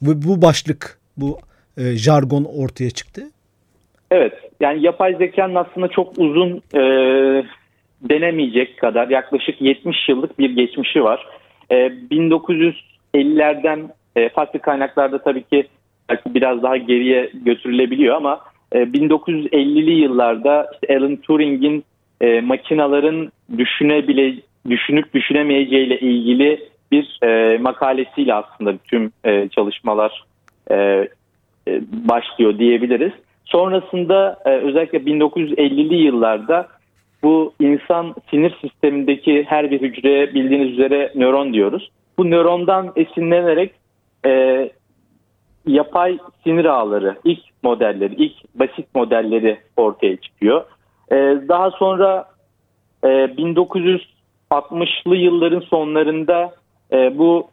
bu, 0.03 0.23
bu 0.23 0.43
başlık, 0.43 0.99
bu 1.17 1.39
e, 1.77 1.97
jargon 1.97 2.45
ortaya 2.45 2.91
çıktı? 2.91 3.23
Evet 4.11 4.33
yani 4.61 4.83
yapay 4.83 5.15
zekanın 5.15 5.55
aslında 5.55 5.89
çok 5.89 6.19
uzun 6.19 6.63
e, 6.75 6.81
denemeyecek 8.03 8.79
kadar 8.79 9.09
yaklaşık 9.09 9.61
70 9.61 10.09
yıllık 10.09 10.39
bir 10.39 10.51
geçmişi 10.51 11.05
var. 11.05 11.27
E, 11.71 11.75
1950'lerden 11.75 13.89
e, 14.19 14.29
farklı 14.29 14.59
kaynaklarda 14.59 15.19
tabii 15.23 15.43
ki 15.43 15.69
belki 16.09 16.35
biraz 16.35 16.63
daha 16.63 16.77
geriye 16.77 17.31
götürülebiliyor 17.35 18.17
ama 18.17 18.41
e, 18.73 18.79
1950'li 18.79 19.91
yıllarda 19.91 20.71
işte 20.73 20.99
Alan 20.99 21.17
Turing'in 21.17 21.85
e, 22.21 22.41
makinaların 22.41 23.33
düşünebile 23.59 24.35
düşünüp 24.69 25.15
düşünemeyeceğiyle 25.15 26.01
ilgili 26.01 26.69
bir 26.93 27.19
e, 27.23 27.59
makalesiyle 27.59 28.35
aslında 28.35 28.75
tüm 28.77 29.13
e, 29.25 29.49
çalışmalar 29.49 30.25
e, 30.71 30.75
e, 30.75 31.81
başlıyor 32.09 32.59
diyebiliriz. 32.59 33.13
Sonrasında 33.45 34.39
e, 34.45 34.51
özellikle 34.51 34.99
1950'li 34.99 35.97
yıllarda 35.97 36.69
bu 37.23 37.53
insan 37.61 38.15
sinir 38.31 38.57
sistemindeki 38.61 39.45
her 39.49 39.71
bir 39.71 39.81
hücreye 39.81 40.35
bildiğiniz 40.35 40.73
üzere 40.73 41.13
nöron 41.15 41.53
diyoruz. 41.53 41.91
Bu 42.19 42.31
nörondan 42.31 42.93
esinlenerek 42.97 43.73
e, 44.27 44.71
yapay 45.67 46.19
sinir 46.45 46.65
ağları, 46.65 47.17
ilk 47.25 47.41
modelleri, 47.63 48.15
ilk 48.15 48.35
basit 48.55 48.95
modelleri 48.95 49.59
ortaya 49.77 50.17
çıkıyor. 50.17 50.65
E, 51.13 51.17
daha 51.49 51.71
sonra 51.71 52.29
e, 53.05 53.09
1960'lı 53.09 55.17
yılların 55.17 55.61
sonlarında 55.61 56.55
e, 56.93 57.19
bu 57.19 57.49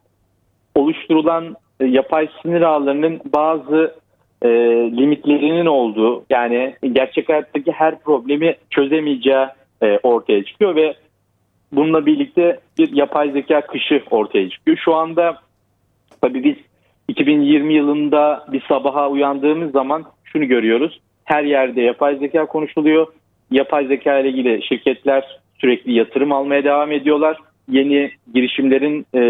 oluşturulan 0.75 1.55
e, 1.79 1.85
yapay 1.85 2.29
sinir 2.41 2.61
ağlarının 2.61 3.21
bazı 3.33 3.95
e, 4.41 4.49
limitlerinin 4.97 5.65
olduğu 5.65 6.23
yani 6.29 6.75
gerçek 6.93 7.29
hayattaki 7.29 7.71
her 7.71 7.99
problemi 7.99 8.55
çözemeyeceği 8.69 9.45
e, 9.83 9.99
ortaya 10.03 10.43
çıkıyor 10.43 10.75
ve 10.75 10.95
bununla 11.71 12.05
birlikte 12.05 12.59
bir 12.77 12.95
yapay 12.95 13.31
zeka 13.31 13.61
kışı 13.61 14.03
ortaya 14.11 14.49
çıkıyor. 14.49 14.77
Şu 14.85 14.95
anda 14.95 15.37
tabii 16.25 16.43
biz 16.43 16.55
2020 17.07 17.73
yılında 17.73 18.45
bir 18.51 18.61
sabaha 18.67 19.09
uyandığımız 19.09 19.71
zaman 19.71 20.03
şunu 20.23 20.45
görüyoruz. 20.45 20.99
Her 21.25 21.43
yerde 21.43 21.81
yapay 21.81 22.17
zeka 22.17 22.45
konuşuluyor. 22.45 23.07
Yapay 23.51 23.87
zeka 23.87 24.19
ile 24.19 24.29
ilgili 24.29 24.63
şirketler 24.63 25.39
sürekli 25.57 25.93
yatırım 25.93 26.31
almaya 26.31 26.63
devam 26.63 26.91
ediyorlar. 26.91 27.37
Yeni 27.69 28.11
girişimlerin 28.33 29.05
e, 29.15 29.21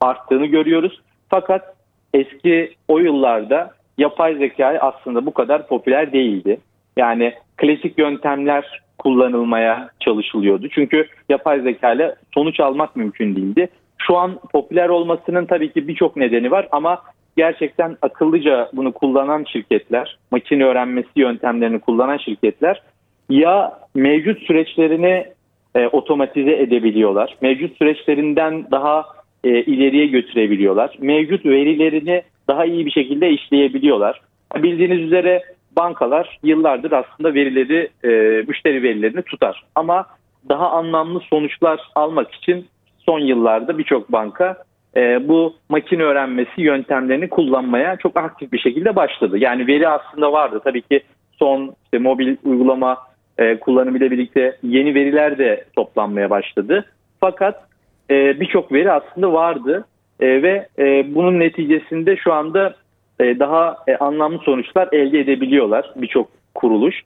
arttığını 0.00 0.46
görüyoruz. 0.46 1.00
Fakat 1.28 1.76
eski 2.14 2.74
o 2.88 2.98
yıllarda 2.98 3.70
yapay 3.98 4.34
zeka 4.34 4.78
aslında 4.80 5.26
bu 5.26 5.34
kadar 5.34 5.66
popüler 5.66 6.12
değildi. 6.12 6.60
Yani 6.96 7.32
klasik 7.56 7.98
yöntemler 7.98 8.82
kullanılmaya 8.98 9.90
çalışılıyordu. 10.00 10.68
Çünkü 10.68 11.06
yapay 11.28 11.60
zeka 11.60 11.92
ile 11.92 12.14
sonuç 12.34 12.60
almak 12.60 12.96
mümkün 12.96 13.36
değildi. 13.36 13.68
Şu 14.06 14.16
an 14.16 14.38
popüler 14.52 14.88
olmasının 14.88 15.46
tabii 15.46 15.72
ki 15.72 15.88
birçok 15.88 16.16
nedeni 16.16 16.50
var 16.50 16.68
ama 16.72 17.02
gerçekten 17.36 17.96
akıllıca 18.02 18.70
bunu 18.72 18.92
kullanan 18.92 19.44
şirketler, 19.52 20.18
makine 20.30 20.64
öğrenmesi 20.64 21.10
yöntemlerini 21.16 21.80
kullanan 21.80 22.16
şirketler 22.16 22.82
ya 23.30 23.78
mevcut 23.94 24.42
süreçlerini 24.42 25.26
e, 25.74 25.86
otomatize 25.86 26.52
edebiliyorlar. 26.52 27.36
Mevcut 27.40 27.78
süreçlerinden 27.78 28.66
daha 28.70 29.06
e, 29.44 29.48
ileriye 29.48 30.06
götürebiliyorlar. 30.06 30.96
Mevcut 31.00 31.46
verilerini 31.46 32.22
daha 32.48 32.64
iyi 32.64 32.86
bir 32.86 32.90
şekilde 32.90 33.30
işleyebiliyorlar. 33.30 34.20
Bildiğiniz 34.56 35.00
üzere 35.00 35.42
bankalar 35.76 36.38
yıllardır 36.42 36.92
aslında 36.92 37.34
verileri, 37.34 37.88
e, 38.04 38.08
müşteri 38.48 38.82
verilerini 38.82 39.22
tutar. 39.22 39.64
Ama 39.74 40.06
daha 40.48 40.70
anlamlı 40.70 41.20
sonuçlar 41.20 41.80
almak 41.94 42.34
için 42.34 42.66
son 43.10 43.20
yıllarda 43.20 43.78
birçok 43.78 44.12
banka 44.12 44.56
e, 44.96 45.28
bu 45.28 45.54
makine 45.68 46.02
öğrenmesi 46.02 46.60
yöntemlerini 46.60 47.28
kullanmaya 47.28 47.96
çok 47.96 48.16
aktif 48.16 48.52
bir 48.52 48.58
şekilde 48.58 48.96
başladı. 48.96 49.38
Yani 49.38 49.66
veri 49.66 49.88
aslında 49.88 50.32
vardı. 50.32 50.60
Tabii 50.64 50.82
ki 50.82 51.00
son 51.38 51.74
işte 51.84 51.98
mobil 51.98 52.36
uygulama 52.44 52.98
e, 53.38 53.56
kullanımıyla 53.56 54.10
birlikte 54.10 54.56
yeni 54.62 54.94
veriler 54.94 55.38
de 55.38 55.64
toplanmaya 55.76 56.30
başladı. 56.30 56.84
Fakat 57.20 57.64
e, 58.10 58.40
birçok 58.40 58.72
veri 58.72 58.92
aslında 58.92 59.32
vardı 59.32 59.84
e, 60.20 60.42
ve 60.42 60.68
e, 60.78 61.14
bunun 61.14 61.40
neticesinde 61.40 62.16
şu 62.16 62.32
anda 62.32 62.74
e, 63.20 63.38
daha 63.38 63.76
e, 63.88 63.96
anlamlı 63.96 64.38
sonuçlar 64.38 64.88
elde 64.92 65.20
edebiliyorlar 65.20 65.92
birçok 65.96 66.28
kuruluş. 66.54 67.00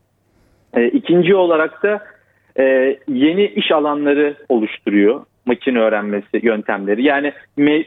E, 0.74 0.88
ikinci 0.88 1.34
olarak 1.34 1.82
da 1.82 2.00
e, 2.58 2.96
yeni 3.08 3.44
iş 3.44 3.72
alanları 3.72 4.34
oluşturuyor 4.48 5.20
makine 5.46 5.78
öğrenmesi 5.78 6.40
yöntemleri. 6.42 7.02
Yani 7.02 7.32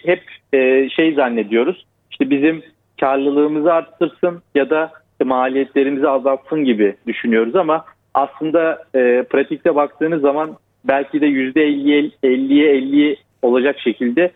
hep 0.06 0.24
e, 0.54 0.90
şey 0.90 1.14
zannediyoruz 1.14 1.86
işte 2.12 2.30
bizim 2.30 2.62
karlılığımızı 3.00 3.74
arttırsın 3.74 4.42
ya 4.56 4.70
da 4.70 4.92
maliyetlerimizi 5.24 6.10
azaltsın 6.10 6.66
gibi 6.66 6.96
düşünüyoruz 7.08 7.56
ama 7.56 7.86
aslında 8.14 8.84
e, 8.96 9.24
pratikte 9.30 9.76
baktığınız 9.76 10.22
zaman 10.22 10.58
belki 10.86 11.22
de 11.22 11.28
%50'ye 11.28 12.12
50'ye 12.24 12.72
50 12.72 13.18
olacak 13.42 13.80
şekilde 13.80 14.32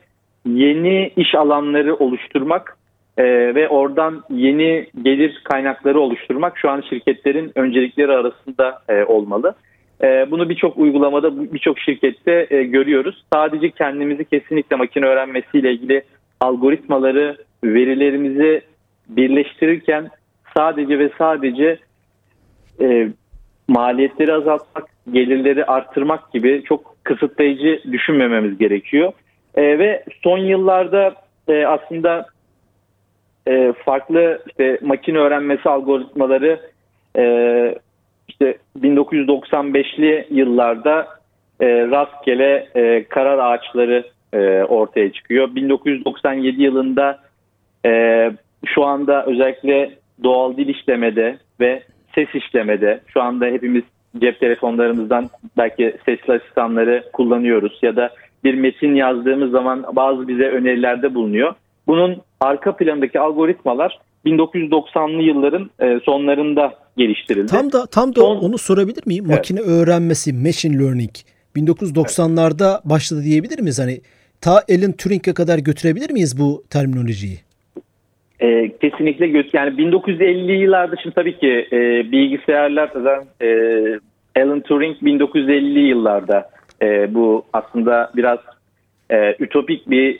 yeni 0.45 1.11
iş 1.15 1.35
alanları 1.35 1.95
oluşturmak 1.95 2.77
e, 3.17 3.23
ve 3.55 3.69
oradan 3.69 4.23
yeni 4.29 4.87
gelir 5.01 5.41
kaynakları 5.43 5.99
oluşturmak 5.99 6.57
şu 6.57 6.69
an 6.69 6.81
şirketlerin 6.89 7.51
öncelikleri 7.55 8.11
arasında 8.11 8.81
e, 8.89 9.03
olmalı. 9.03 9.53
E, 10.03 10.31
bunu 10.31 10.49
birçok 10.49 10.77
uygulamada, 10.77 11.53
birçok 11.53 11.79
şirkette 11.79 12.47
e, 12.49 12.63
görüyoruz. 12.63 13.23
Sadece 13.33 13.71
kendimizi 13.71 14.25
kesinlikle 14.25 14.75
makine 14.75 15.05
öğrenmesiyle 15.05 15.71
ilgili 15.71 16.03
algoritmaları, 16.39 17.37
verilerimizi 17.63 18.61
birleştirirken 19.09 20.09
sadece 20.57 20.99
ve 20.99 21.09
sadece 21.17 21.79
e, 22.81 23.09
maliyetleri 23.67 24.33
azaltmak, 24.33 24.85
gelirleri 25.11 25.65
arttırmak 25.65 26.33
gibi 26.33 26.63
çok 26.67 26.95
kısıtlayıcı 27.03 27.91
düşünmememiz 27.91 28.57
gerekiyor. 28.57 29.13
E, 29.55 29.79
ve 29.79 30.03
son 30.23 30.37
yıllarda 30.37 31.15
aslında 31.67 32.25
farklı 33.85 34.43
işte 34.47 34.79
makine 34.81 35.17
öğrenmesi 35.17 35.69
algoritmaları 35.69 36.59
işte 38.31 38.57
1995'li 38.81 40.27
yıllarda 40.29 41.07
e, 41.59 41.67
rastgele 41.67 42.67
e, 42.75 43.03
karar 43.03 43.37
ağaçları 43.37 44.03
e, 44.33 44.63
ortaya 44.63 45.11
çıkıyor. 45.11 45.55
1997 45.55 46.61
yılında 46.61 47.19
e, 47.85 48.31
şu 48.65 48.85
anda 48.85 49.25
özellikle 49.25 49.91
doğal 50.23 50.57
dil 50.57 50.67
işlemede 50.67 51.37
ve 51.59 51.83
ses 52.15 52.35
işlemede 52.35 52.99
şu 53.07 53.21
anda 53.21 53.45
hepimiz 53.45 53.83
cep 54.17 54.39
telefonlarımızdan 54.39 55.29
belki 55.57 55.95
sesli 56.05 56.33
asistanları 56.33 57.03
kullanıyoruz 57.13 57.79
ya 57.81 57.95
da 57.95 58.09
bir 58.43 58.53
metin 58.53 58.95
yazdığımız 58.95 59.51
zaman 59.51 59.85
bazı 59.93 60.27
bize 60.27 60.47
önerilerde 60.47 61.15
bulunuyor. 61.15 61.53
Bunun 61.87 62.21
arka 62.39 62.75
plandaki 62.75 63.19
algoritmalar 63.19 63.99
1990'lı 64.25 65.21
yılların 65.21 65.69
e, 65.79 65.99
sonlarında 65.99 66.73
geliştirildi. 66.97 67.45
Tam 67.45 67.71
da 67.71 67.85
tam 67.85 68.15
da 68.15 68.21
Son, 68.21 68.37
onu 68.37 68.57
sorabilir 68.57 69.03
miyim? 69.05 69.25
Evet. 69.27 69.37
Makine 69.37 69.59
öğrenmesi, 69.59 70.33
machine 70.33 70.79
learning 70.79 71.11
1990'larda 71.55 72.71
evet. 72.73 72.85
başladı 72.85 73.23
diyebilir 73.23 73.59
miyiz? 73.59 73.79
Hani 73.79 74.01
ta 74.41 74.51
Alan 74.51 74.91
Turing'e 74.91 75.33
kadar 75.33 75.59
götürebilir 75.59 76.11
miyiz 76.11 76.39
bu 76.39 76.63
terminolojiyi? 76.69 77.37
E, 78.39 78.77
kesinlikle 78.77 79.27
göt 79.27 79.53
yani 79.53 79.69
1950'li 79.69 80.51
yıllarda 80.51 80.95
şimdi 81.03 81.15
tabii 81.15 81.37
ki 81.37 81.67
e, 81.71 82.11
bilgisayarlar 82.11 82.91
zaten 82.93 83.25
e, 83.41 83.49
Alan 84.37 84.61
Turing 84.61 84.97
1950'li 84.97 85.79
yıllarda 85.79 86.49
e, 86.81 87.13
bu 87.13 87.45
aslında 87.53 88.11
biraz 88.15 88.39
e, 89.09 89.35
ütopik 89.39 89.89
bir 89.89 90.19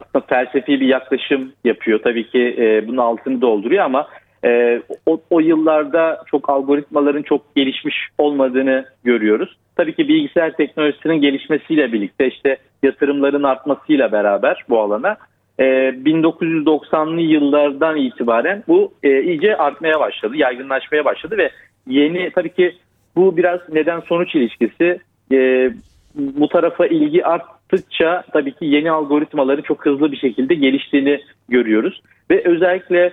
aslında 0.00 0.26
felsefi 0.26 0.80
bir 0.80 0.86
yaklaşım 0.86 1.52
yapıyor. 1.64 2.00
Tabii 2.02 2.30
ki 2.30 2.56
e, 2.58 2.88
bunun 2.88 2.96
altını 2.96 3.40
dolduruyor 3.40 3.84
ama 3.84 4.08
e, 4.44 4.82
o, 5.06 5.20
o 5.30 5.40
yıllarda 5.40 6.22
çok 6.26 6.50
algoritmaların 6.50 7.22
çok 7.22 7.54
gelişmiş 7.56 8.08
olmadığını 8.18 8.84
görüyoruz. 9.04 9.56
Tabii 9.76 9.94
ki 9.94 10.08
bilgisayar 10.08 10.56
teknolojisinin 10.56 11.20
gelişmesiyle 11.20 11.92
birlikte 11.92 12.28
işte 12.28 12.56
yatırımların 12.82 13.42
artmasıyla 13.42 14.12
beraber 14.12 14.64
bu 14.68 14.80
alana 14.80 15.16
e, 15.58 15.64
1990'lı 15.64 17.20
yıllardan 17.20 17.96
itibaren 17.96 18.64
bu 18.68 18.92
e, 19.02 19.22
iyice 19.22 19.56
artmaya 19.56 20.00
başladı, 20.00 20.36
yaygınlaşmaya 20.36 21.04
başladı 21.04 21.36
ve 21.38 21.50
yeni 21.86 22.30
tabii 22.30 22.52
ki 22.54 22.76
bu 23.16 23.36
biraz 23.36 23.60
neden 23.72 24.00
sonuç 24.00 24.34
ilişkisi. 24.34 25.00
E, 25.32 25.70
bu 26.14 26.48
tarafa 26.48 26.86
ilgi 26.86 27.26
arttıkça 27.26 28.24
tabii 28.32 28.52
ki 28.52 28.64
yeni 28.64 28.90
algoritmaların 28.90 29.62
çok 29.62 29.86
hızlı 29.86 30.12
bir 30.12 30.16
şekilde 30.16 30.54
geliştiğini 30.54 31.20
görüyoruz. 31.48 32.02
Ve 32.30 32.42
özellikle 32.44 33.12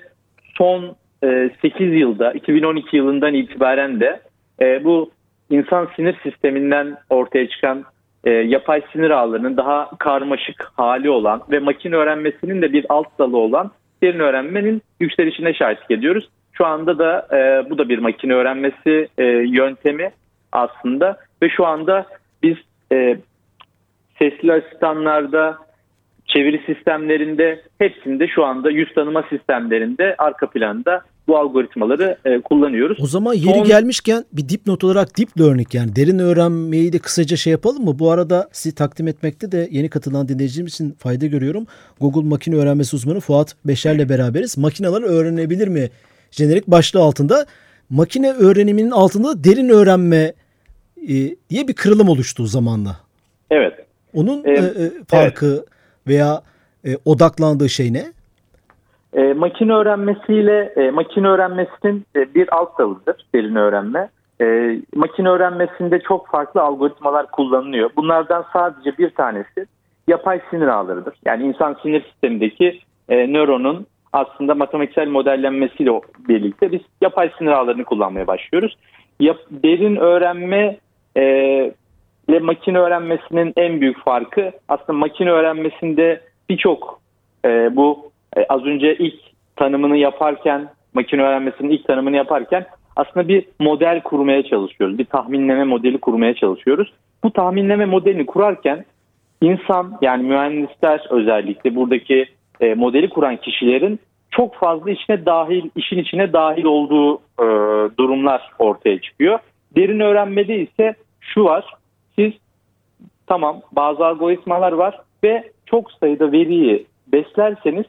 son 0.57 0.95
8 1.61 1.93
yılda 1.93 2.31
2012 2.33 2.97
yılından 2.97 3.33
itibaren 3.33 3.99
de 3.99 4.19
e, 4.61 4.83
bu 4.83 5.11
insan 5.49 5.89
sinir 5.95 6.15
sisteminden 6.23 6.97
ortaya 7.09 7.49
çıkan 7.49 7.83
e, 8.23 8.31
yapay 8.31 8.81
sinir 8.93 9.09
ağlarının 9.09 9.57
daha 9.57 9.89
karmaşık 9.99 10.71
hali 10.77 11.09
olan 11.09 11.41
ve 11.51 11.59
makine 11.59 11.95
öğrenmesinin 11.95 12.61
de 12.61 12.73
bir 12.73 12.85
alt 12.89 13.19
dalı 13.19 13.37
olan 13.37 13.71
derin 14.03 14.19
öğrenmenin 14.19 14.81
yükselişine 14.99 15.53
şahitlik 15.53 15.91
ediyoruz. 15.91 16.29
Şu 16.53 16.65
anda 16.65 16.99
da 16.99 17.27
e, 17.31 17.69
bu 17.69 17.77
da 17.77 17.89
bir 17.89 17.99
makine 17.99 18.33
öğrenmesi 18.33 19.07
e, 19.17 19.23
yöntemi 19.25 20.11
aslında 20.51 21.17
ve 21.41 21.49
şu 21.49 21.65
anda 21.65 22.05
biz 22.43 22.57
e, 22.91 23.17
sesli 24.19 24.53
asistanlarda, 24.53 25.57
çeviri 26.25 26.61
sistemlerinde 26.65 27.61
hepsinde 27.79 28.27
şu 28.27 28.45
anda 28.45 28.71
yüz 28.71 28.93
tanıma 28.93 29.23
sistemlerinde 29.23 30.15
arka 30.17 30.49
planda 30.49 31.01
bu 31.27 31.37
algoritmaları 31.37 32.17
e, 32.25 32.41
kullanıyoruz. 32.41 32.97
O 33.01 33.05
zaman 33.05 33.33
yeri 33.33 33.57
Son... 33.57 33.63
gelmişken 33.63 34.25
bir 34.33 34.49
dipnot 34.49 34.83
olarak 34.83 35.17
deep 35.17 35.39
learning 35.39 35.75
yani 35.75 35.95
derin 35.95 36.19
öğrenmeyi 36.19 36.93
de 36.93 36.99
kısaca 36.99 37.37
şey 37.37 37.51
yapalım 37.51 37.85
mı? 37.85 37.99
Bu 37.99 38.11
arada 38.11 38.49
sizi 38.51 38.75
takdim 38.75 39.07
etmekte 39.07 39.51
de 39.51 39.67
yeni 39.71 39.89
katılan 39.89 40.27
dinleyicimiz 40.27 40.73
için 40.73 40.91
fayda 40.91 41.25
görüyorum. 41.25 41.67
Google 42.01 42.29
makine 42.29 42.55
öğrenmesi 42.55 42.95
uzmanı 42.95 43.19
Fuat 43.19 43.55
Beşer'le 43.65 44.09
beraberiz. 44.09 44.57
Makineler 44.57 45.01
öğrenebilir 45.01 45.67
mi? 45.67 45.89
Jenerik 46.31 46.67
başlığı 46.67 47.01
altında 47.01 47.45
makine 47.89 48.31
öğreniminin 48.31 48.91
altında 48.91 49.43
derin 49.43 49.69
öğrenme 49.69 50.33
e, 51.09 51.35
diye 51.49 51.67
bir 51.67 51.73
kırılım 51.73 52.09
oluştu 52.09 52.45
zamanla. 52.45 52.97
Evet. 53.51 53.73
Onun 54.13 54.43
ee, 54.43 54.51
e, 54.51 54.91
farkı 55.07 55.45
evet. 55.45 55.65
veya 56.07 56.41
e, 56.85 56.97
odaklandığı 57.05 57.69
şey 57.69 57.93
ne? 57.93 58.13
E, 59.15 59.33
makine 59.33 59.73
öğrenmesiyle 59.73 60.73
e, 60.75 60.91
makine 60.91 61.27
öğrenmesinin 61.27 62.05
e, 62.15 62.35
bir 62.35 62.55
alt 62.55 62.79
dalıdır 62.79 63.25
derin 63.35 63.55
öğrenme. 63.55 64.09
E, 64.41 64.77
makine 64.95 65.29
öğrenmesinde 65.29 65.99
çok 65.99 66.27
farklı 66.27 66.61
algoritmalar 66.61 67.31
kullanılıyor. 67.31 67.89
Bunlardan 67.95 68.45
sadece 68.53 68.97
bir 68.97 69.09
tanesi 69.09 69.65
yapay 70.07 70.41
sinir 70.49 70.67
ağlarıdır. 70.67 71.15
Yani 71.25 71.43
insan 71.43 71.77
sinir 71.83 72.03
sistemindeki 72.03 72.79
e, 73.09 73.33
nöronun 73.33 73.85
aslında 74.13 74.55
matematiksel 74.55 75.07
modellenmesiyle 75.07 76.01
birlikte 76.29 76.71
biz 76.71 76.81
yapay 77.01 77.31
sinir 77.37 77.51
ağlarını 77.51 77.83
kullanmaya 77.83 78.27
başlıyoruz. 78.27 78.77
Yap, 79.19 79.37
derin 79.51 79.95
öğrenme 79.95 80.77
e, 81.17 81.23
ile 82.29 82.39
makine 82.39 82.79
öğrenmesinin 82.79 83.53
en 83.57 83.81
büyük 83.81 84.03
farkı 84.03 84.51
aslında 84.67 84.93
makine 84.93 85.31
öğrenmesinde 85.31 86.21
birçok 86.49 86.99
e, 87.45 87.75
bu 87.75 88.11
e, 88.37 88.45
az 88.49 88.65
önce 88.65 88.95
ilk 88.95 89.15
tanımını 89.55 89.97
yaparken 89.97 90.69
makine 90.93 91.21
öğrenmesinin 91.21 91.69
ilk 91.69 91.87
tanımını 91.87 92.15
yaparken 92.15 92.65
aslında 92.95 93.27
bir 93.27 93.45
model 93.59 94.01
kurmaya 94.01 94.43
çalışıyoruz. 94.43 94.97
Bir 94.97 95.05
tahminleme 95.05 95.63
modeli 95.63 95.97
kurmaya 95.97 96.35
çalışıyoruz. 96.35 96.93
Bu 97.23 97.33
tahminleme 97.33 97.85
modelini 97.85 98.25
kurarken 98.25 98.85
insan 99.41 99.97
yani 100.01 100.23
mühendisler 100.23 101.07
özellikle 101.09 101.75
buradaki 101.75 102.25
e, 102.61 102.73
modeli 102.73 103.09
kuran 103.09 103.37
kişilerin 103.37 103.99
çok 104.31 104.55
fazla 104.55 104.91
içine 104.91 105.25
dahil, 105.25 105.69
işin 105.75 105.97
içine 105.97 106.33
dahil 106.33 106.63
olduğu 106.63 107.15
e, 107.15 107.45
durumlar 107.97 108.51
ortaya 108.59 109.01
çıkıyor. 109.01 109.39
Derin 109.75 109.99
öğrenmede 109.99 110.59
ise 110.59 110.95
şu 111.19 111.43
var. 111.43 111.73
Siz 112.15 112.33
tamam 113.27 113.61
bazı 113.71 114.05
algoritmalar 114.05 114.71
var 114.71 115.01
ve 115.23 115.51
çok 115.65 115.91
sayıda 115.91 116.31
veriyi 116.31 116.85
beslerseniz 117.07 117.85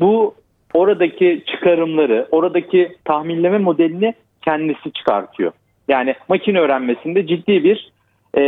bu 0.00 0.34
oradaki 0.74 1.42
çıkarımları, 1.46 2.28
oradaki 2.30 2.96
tahminleme 3.04 3.58
modelini 3.58 4.14
kendisi 4.42 4.92
çıkartıyor. 4.92 5.52
Yani 5.88 6.14
makine 6.28 6.60
öğrenmesinde 6.60 7.26
ciddi 7.26 7.64
bir 7.64 7.92
e, 8.38 8.42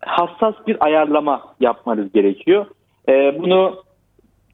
hassas 0.00 0.54
bir 0.66 0.76
ayarlama 0.84 1.54
yapmanız 1.60 2.12
gerekiyor. 2.12 2.66
E, 3.08 3.38
bunu 3.38 3.82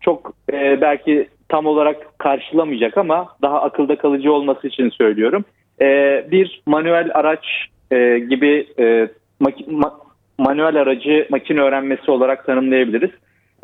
çok 0.01 0.33
e, 0.53 0.81
belki 0.81 1.29
tam 1.49 1.67
olarak 1.67 2.19
karşılamayacak 2.19 2.99
ama 2.99 3.29
daha 3.43 3.63
akılda 3.63 3.99
kalıcı 3.99 4.33
olması 4.33 4.69
için 4.69 4.91
söylüyorum. 4.91 5.45
E, 5.81 5.87
bir 6.31 6.63
manuel 6.67 7.11
araç 7.15 7.47
e, 7.91 8.19
gibi 8.19 8.67
e, 8.79 9.09
ma- 9.43 9.95
manuel 10.39 10.77
aracı 10.77 11.27
makine 11.31 11.61
öğrenmesi 11.61 12.11
olarak 12.11 12.47
tanımlayabiliriz 12.47 13.11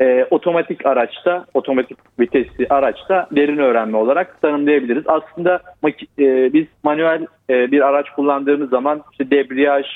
e, 0.01 0.27
otomatik 0.31 0.87
araçta, 0.87 1.47
otomatik 1.55 1.99
vitesli 2.21 2.67
araçta 2.71 3.29
derin 3.37 3.59
öğrenme 3.59 3.97
olarak 3.97 4.43
tanımlayabiliriz. 4.43 5.05
Aslında 5.07 5.61
e, 6.19 6.53
biz 6.53 6.67
manuel 6.83 7.27
e, 7.51 7.73
bir 7.73 7.81
araç 7.81 8.07
kullandığımız 8.17 8.71
zaman 8.71 9.03
işte 9.13 9.31
debriyaj, 9.31 9.87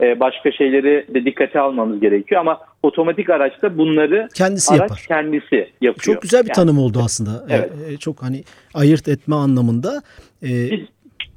e, 0.00 0.20
başka 0.20 0.52
şeyleri 0.52 1.06
de 1.14 1.24
dikkate 1.24 1.60
almamız 1.60 2.00
gerekiyor 2.00 2.40
ama 2.40 2.60
otomatik 2.82 3.30
araçta 3.30 3.78
bunları 3.78 4.28
kendisi 4.34 4.74
araç 4.74 4.80
yapar. 4.80 5.04
kendisi 5.08 5.56
yapıyor. 5.80 6.14
Çok 6.14 6.22
güzel 6.22 6.42
bir 6.42 6.48
yani. 6.48 6.54
tanım 6.54 6.78
oldu 6.78 6.98
aslında. 7.04 7.30
E, 7.30 7.56
evet. 7.56 7.70
E, 7.90 7.96
çok 7.96 8.22
hani 8.22 8.42
ayırt 8.74 9.08
etme 9.08 9.34
anlamında. 9.34 10.02
E, 10.42 10.48
bir, 10.48 10.88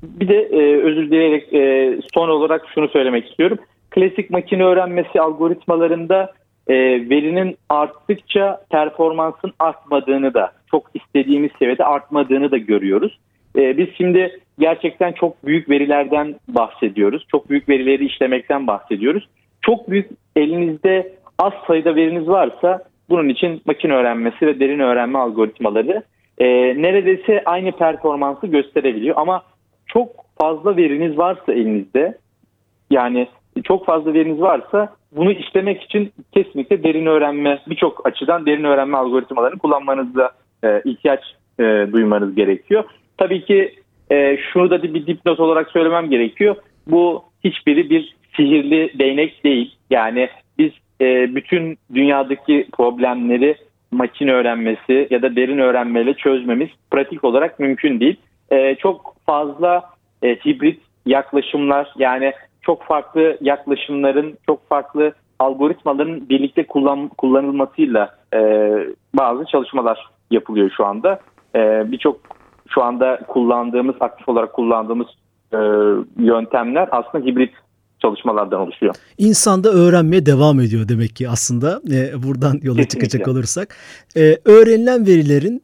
bir 0.03 0.27
de 0.27 0.36
e, 0.36 0.84
özür 0.84 1.08
dileyerek 1.08 1.53
e, 1.53 1.93
son 2.13 2.30
olarak 2.30 2.62
şunu 2.75 2.88
söylemek 2.88 3.30
istiyorum. 3.30 3.58
Klasik 3.89 4.30
makine 4.30 4.63
öğrenmesi 4.63 5.21
algoritmalarında 5.21 6.34
e, 6.69 6.75
verinin 7.10 7.58
arttıkça 7.69 8.62
performansın 8.71 9.53
artmadığını 9.60 10.34
da 10.34 10.51
çok 10.71 10.91
istediğimiz 10.93 11.51
seviyede 11.60 11.86
artmadığını 11.86 12.51
da 12.51 12.58
görüyoruz. 12.58 13.19
E, 13.56 13.77
biz 13.77 13.88
şimdi 13.97 14.39
gerçekten 14.60 15.12
çok 15.12 15.45
büyük 15.45 15.69
verilerden 15.69 16.36
bahsediyoruz. 16.47 17.25
Çok 17.32 17.49
büyük 17.49 17.69
verileri 17.69 18.06
işlemekten 18.06 18.67
bahsediyoruz. 18.67 19.30
Çok 19.62 19.89
büyük 19.89 20.10
elinizde 20.36 21.13
az 21.39 21.53
sayıda 21.67 21.95
veriniz 21.95 22.27
varsa 22.27 22.84
bunun 23.10 23.30
için 23.30 23.62
makine 23.65 23.93
öğrenmesi 23.93 24.47
ve 24.47 24.60
derin 24.60 24.80
öğrenme 24.80 25.19
algoritmaları 25.19 26.03
e, 26.38 26.47
neredeyse 26.82 27.41
aynı 27.45 27.71
performansı 27.71 28.47
gösterebiliyor. 28.47 29.15
Ama 29.17 29.43
çok 29.88 30.10
fazla 30.41 30.77
veriniz 30.77 31.17
varsa 31.17 31.53
elinizde 31.53 32.17
yani 32.91 33.27
çok 33.63 33.86
fazla 33.86 34.13
veriniz 34.13 34.41
varsa 34.41 34.96
bunu 35.12 35.32
işlemek 35.32 35.84
için 35.84 36.13
kesinlikle 36.34 36.84
derin 36.84 37.06
öğrenme 37.06 37.60
birçok 37.67 38.06
açıdan 38.08 38.46
derin 38.46 38.63
öğrenme 38.63 38.98
algoritmalarını 38.98 39.60
kullanmanızda 39.60 40.32
e, 40.63 40.82
ihtiyaç 40.86 41.20
e, 41.60 41.63
duymanız 41.91 42.36
gerekiyor. 42.36 42.84
Tabii 43.17 43.46
ki 43.46 43.76
e, 44.12 44.38
şunu 44.38 44.70
da 44.70 44.84
bir 44.84 45.08
dipnot 45.08 45.39
olarak 45.39 45.72
söylemem 45.72 46.10
gerekiyor. 46.10 46.56
Bu 46.88 47.24
hiçbiri 47.43 47.89
bir 47.89 48.15
sihirli 48.36 49.00
değnek 49.00 49.43
değil. 49.43 49.76
Yani 49.89 50.30
biz 50.58 50.72
e, 51.02 51.36
bütün 51.36 51.78
dünyadaki 51.93 52.67
problemleri 52.78 53.56
makine 53.91 54.34
öğrenmesi 54.34 55.08
ya 55.10 55.22
da 55.22 55.36
derin 55.36 55.58
öğrenmeyle 55.58 56.13
çözmemiz 56.13 56.70
pratik 56.91 57.24
olarak 57.24 57.60
mümkün 57.60 58.00
değil. 58.00 58.15
E, 58.52 58.76
çok 58.76 59.15
fazla 59.26 59.84
e, 60.24 60.36
hibrit 60.36 60.82
yaklaşımlar 61.06 61.93
yani 61.98 62.34
çok 62.67 62.84
farklı 62.84 63.38
yaklaşımların, 63.41 64.38
çok 64.45 64.69
farklı 64.69 65.13
algoritmaların 65.39 66.30
birlikte 66.30 66.67
kullan, 66.67 67.08
kullanılmasıyla 67.08 68.17
e, 68.34 68.39
bazı 69.13 69.45
çalışmalar 69.45 69.99
yapılıyor 70.32 70.71
şu 70.77 70.86
anda. 70.86 71.19
E, 71.56 71.91
Birçok 71.91 72.19
şu 72.69 72.84
anda 72.84 73.19
kullandığımız, 73.27 73.95
aktif 73.99 74.30
olarak 74.30 74.53
kullandığımız 74.53 75.08
e, 75.53 75.58
yöntemler 76.23 76.89
aslında 76.91 77.25
hibrit 77.25 77.53
çalışmalardan 78.01 78.60
oluşuyor. 78.60 78.95
İnsanda 79.17 79.69
öğrenmeye 79.69 80.25
devam 80.25 80.60
ediyor 80.60 80.88
demek 80.89 81.15
ki 81.15 81.30
aslında 81.30 81.82
e, 81.91 82.23
buradan 82.23 82.53
yola 82.62 82.77
Kesinlikle. 82.77 82.88
çıkacak 82.88 83.27
olursak. 83.27 83.75
E, 84.17 84.21
öğrenilen 84.45 85.08
verilerin 85.08 85.63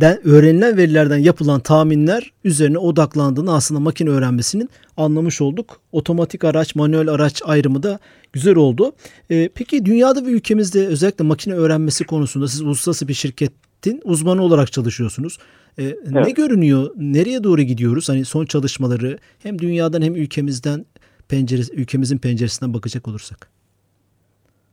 den 0.00 0.28
öğrenilen 0.28 0.76
verilerden 0.76 1.18
yapılan 1.18 1.60
tahminler 1.60 2.32
üzerine 2.44 2.78
odaklandığını 2.78 3.54
aslında 3.54 3.80
makine 3.80 4.10
öğrenmesinin 4.10 4.70
anlamış 4.96 5.40
olduk. 5.40 5.80
Otomatik 5.92 6.44
araç, 6.44 6.74
manuel 6.74 7.08
araç 7.08 7.42
ayrımı 7.44 7.82
da 7.82 7.98
güzel 8.32 8.56
oldu. 8.56 8.92
E, 9.30 9.48
peki 9.54 9.84
dünyada 9.84 10.26
ve 10.26 10.30
ülkemizde 10.30 10.86
özellikle 10.86 11.24
makine 11.24 11.54
öğrenmesi 11.54 12.04
konusunda 12.04 12.48
siz 12.48 12.60
uluslararası 12.60 13.08
bir 13.08 13.14
şirketin 13.14 14.00
uzmanı 14.04 14.42
olarak 14.42 14.72
çalışıyorsunuz. 14.72 15.38
E, 15.78 15.84
evet. 15.84 16.26
Ne 16.26 16.30
görünüyor? 16.30 16.90
Nereye 16.96 17.44
doğru 17.44 17.62
gidiyoruz? 17.62 18.08
Hani 18.08 18.24
son 18.24 18.46
çalışmaları 18.46 19.18
hem 19.42 19.58
dünyadan 19.58 20.02
hem 20.02 20.16
ülkemizden 20.16 20.86
penceresi, 21.28 21.72
ülkemizin 21.72 22.18
penceresinden 22.18 22.74
bakacak 22.74 23.08
olursak. 23.08 23.53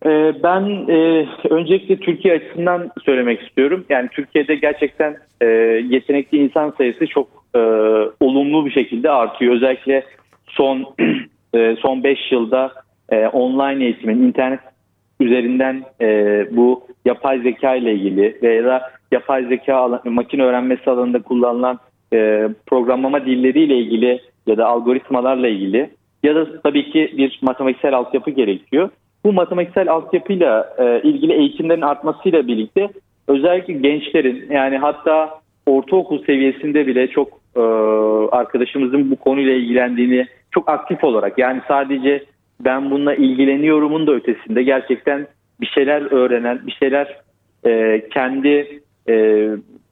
Ee, 0.06 0.34
ben 0.44 0.62
e, 0.90 1.28
öncelikle 1.50 1.98
Türkiye 1.98 2.34
açısından 2.34 2.92
söylemek 3.06 3.42
istiyorum. 3.42 3.86
Yani 3.90 4.10
Türkiye'de 4.12 4.56
gerçekten 4.56 5.18
e, 5.42 5.46
yetenekli 5.90 6.38
insan 6.38 6.74
sayısı 6.78 7.08
çok 7.08 7.28
e, 7.56 7.60
olumlu 8.20 8.66
bir 8.66 8.72
şekilde 8.72 9.12
artıyor. 9.12 9.56
Özellikle 9.56 10.04
son 10.48 10.96
e, 11.56 11.76
son 11.76 12.04
5 12.04 12.32
yılda 12.32 12.72
online 13.34 13.86
eğitimin, 13.86 14.24
internet 14.24 14.60
üzerinden 15.20 15.84
bu 16.52 16.84
yapay 17.06 17.40
zeka 17.40 17.76
ile 17.76 17.94
ilgili 17.94 18.38
veya 18.42 18.82
yapay 19.12 19.46
zeka 19.46 20.02
makine 20.06 20.44
öğrenmesi 20.44 20.90
alanında 20.90 21.22
kullanılan 21.22 21.80
e, 22.14 22.50
programlama 22.68 23.26
dilleriyle 23.26 23.78
ilgili 23.78 24.22
ya 24.48 24.58
da 24.58 24.68
algoritmalarla 24.68 25.48
ilgili 25.48 25.90
ya 26.24 26.36
da 26.36 26.62
tabii 26.62 26.92
ki 26.92 27.14
bir 27.18 27.40
matematiksel 27.42 27.94
altyapı 27.94 28.32
gerekiyor. 28.32 28.90
Bu 29.26 29.34
matematiksel 29.34 29.92
altyapıyla 29.92 30.76
e, 30.78 31.02
ilgili 31.02 31.34
eğitimlerin 31.34 31.82
artmasıyla 31.82 32.48
birlikte 32.48 32.90
özellikle 33.28 33.74
gençlerin 33.74 34.52
yani 34.52 34.78
hatta 34.78 35.42
ortaokul 35.66 36.26
seviyesinde 36.26 36.88
bile 36.88 37.08
çok 37.08 37.28
e, 37.56 37.62
arkadaşımızın 38.32 39.12
bu 39.12 39.16
konuyla 39.16 39.54
ilgilendiğini 39.54 40.28
çok 40.52 40.70
aktif 40.70 41.04
olarak 41.04 41.38
yani 41.38 41.62
sadece 41.68 42.24
ben 42.60 42.92
bununla 42.92 43.16
ilgileniyorumun 43.16 44.08
da 44.08 44.12
ötesinde 44.12 44.64
gerçekten 44.64 45.28
bir 45.62 45.68
şeyler 45.68 46.12
öğrenen, 46.12 46.68
bir 46.68 46.72
şeyler 46.72 47.18
e, 47.66 48.02
kendi 48.14 48.82
e, 49.10 49.48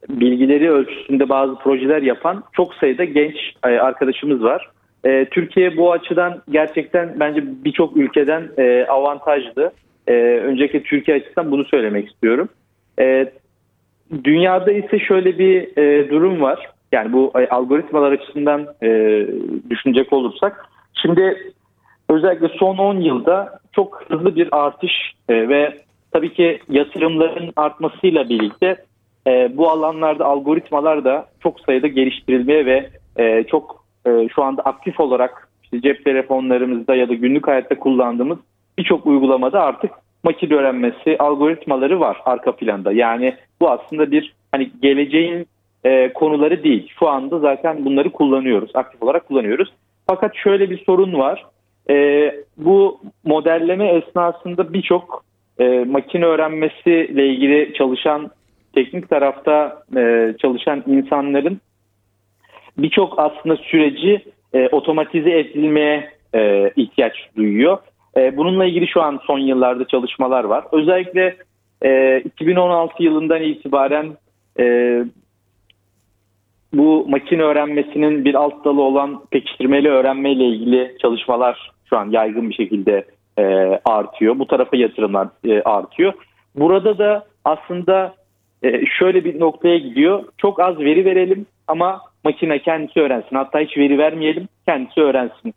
bilgileri 0.09 0.71
ölçüsünde 0.71 1.29
bazı 1.29 1.55
projeler 1.55 2.01
yapan 2.01 2.43
çok 2.53 2.73
sayıda 2.73 3.03
genç 3.03 3.35
e, 3.63 3.67
arkadaşımız 3.67 4.43
var. 4.43 4.69
E, 5.05 5.25
Türkiye 5.25 5.77
bu 5.77 5.91
açıdan 5.91 6.41
gerçekten 6.49 7.19
bence 7.19 7.43
birçok 7.45 7.97
ülkeden 7.97 8.49
e, 8.57 8.85
avantajlı. 8.85 9.71
E, 10.07 10.13
öncelikle 10.21 10.83
Türkiye 10.83 11.17
açısından 11.17 11.51
bunu 11.51 11.65
söylemek 11.65 12.11
istiyorum. 12.11 12.49
E, 12.99 13.31
dünyada 14.23 14.71
ise 14.71 14.99
şöyle 14.99 15.39
bir 15.39 15.77
e, 15.77 16.09
durum 16.09 16.41
var. 16.41 16.69
Yani 16.91 17.13
bu 17.13 17.31
e, 17.35 17.47
algoritmalar 17.47 18.11
açısından 18.11 18.67
e, 18.83 18.89
düşünecek 19.69 20.13
olursak. 20.13 20.65
Şimdi 21.01 21.53
özellikle 22.09 22.47
son 22.47 22.77
10 22.77 22.95
yılda 22.99 23.59
çok 23.71 24.03
hızlı 24.09 24.35
bir 24.35 24.47
artış 24.51 24.91
e, 25.29 25.49
ve 25.49 25.77
tabii 26.11 26.33
ki 26.33 26.59
yatırımların 26.69 27.51
artmasıyla 27.55 28.29
birlikte 28.29 28.75
e, 29.27 29.57
bu 29.57 29.69
alanlarda 29.69 30.25
algoritmalar 30.25 31.03
da 31.03 31.25
çok 31.43 31.59
sayıda 31.59 31.87
geliştirilmeye 31.87 32.65
ve 32.65 32.89
e, 33.17 33.43
çok 33.43 33.78
e, 34.09 34.29
şu 34.35 34.43
anda 34.43 34.61
aktif 34.61 34.99
olarak 34.99 35.49
işte 35.63 35.81
cep 35.81 36.05
telefonlarımızda 36.05 36.95
ya 36.95 37.09
da 37.09 37.13
günlük 37.13 37.47
hayatta 37.47 37.79
kullandığımız 37.79 38.37
birçok 38.77 39.05
uygulamada 39.05 39.61
artık 39.63 39.91
makine 40.23 40.53
öğrenmesi 40.53 41.17
algoritmaları 41.19 41.99
var 41.99 42.17
arka 42.25 42.55
planda. 42.55 42.91
Yani 42.91 43.35
bu 43.61 43.69
aslında 43.69 44.11
bir 44.11 44.33
hani 44.51 44.71
geleceğin 44.81 45.47
e, 45.83 46.13
konuları 46.13 46.63
değil. 46.63 46.91
Şu 46.99 47.07
anda 47.07 47.39
zaten 47.39 47.85
bunları 47.85 48.09
kullanıyoruz, 48.09 48.71
aktif 48.73 49.03
olarak 49.03 49.27
kullanıyoruz. 49.27 49.73
Fakat 50.07 50.35
şöyle 50.35 50.69
bir 50.69 50.83
sorun 50.85 51.13
var. 51.13 51.45
E, 51.89 52.31
bu 52.57 52.99
modelleme 53.23 53.87
esnasında 53.87 54.73
birçok 54.73 55.23
e, 55.59 55.83
makine 55.83 56.25
öğrenmesiyle 56.25 57.27
ilgili 57.27 57.73
çalışan 57.73 58.31
teknik 58.73 59.09
tarafta 59.09 59.83
e, 59.97 60.33
çalışan 60.41 60.83
insanların 60.87 61.61
birçok 62.83 63.19
aslında 63.19 63.55
süreci 63.55 64.25
e, 64.53 64.67
otomatize 64.67 65.39
edilmeye 65.39 66.09
e, 66.35 66.71
ihtiyaç 66.75 67.13
duyuyor. 67.35 67.77
E, 68.17 68.37
bununla 68.37 68.65
ilgili 68.65 68.87
şu 68.87 69.01
an 69.01 69.19
son 69.27 69.39
yıllarda 69.39 69.87
çalışmalar 69.87 70.43
var. 70.43 70.63
Özellikle 70.71 71.37
e, 71.85 72.19
2016 72.19 73.03
yılından 73.03 73.41
itibaren 73.41 74.17
e, 74.59 75.03
bu 76.73 77.05
makine 77.09 77.41
öğrenmesinin 77.41 78.25
bir 78.25 78.35
alt 78.35 78.65
dalı 78.65 78.81
olan 78.81 79.25
pekiştirmeli 79.31 79.89
öğrenme 79.89 80.31
ile 80.31 80.45
ilgili 80.45 80.95
çalışmalar 81.01 81.71
şu 81.89 81.97
an 81.97 82.09
yaygın 82.09 82.49
bir 82.49 82.55
şekilde 82.55 83.05
e, 83.37 83.43
artıyor. 83.85 84.39
Bu 84.39 84.47
tarafa 84.47 84.77
yatırımlar 84.77 85.27
e, 85.45 85.61
artıyor. 85.61 86.13
Burada 86.55 86.97
da 86.97 87.25
aslında 87.45 88.15
e, 88.63 88.85
şöyle 88.85 89.25
bir 89.25 89.39
noktaya 89.39 89.77
gidiyor. 89.77 90.23
Çok 90.37 90.59
az 90.59 90.79
veri 90.79 91.05
verelim 91.05 91.45
ama 91.67 92.01
makine 92.23 92.61
kendisi 92.61 92.99
öğrensin. 92.99 93.35
Hatta 93.35 93.59
hiç 93.59 93.77
veri 93.77 93.97
vermeyelim 93.97 94.47
kendisi 94.67 95.01
öğrensin. 95.01 95.53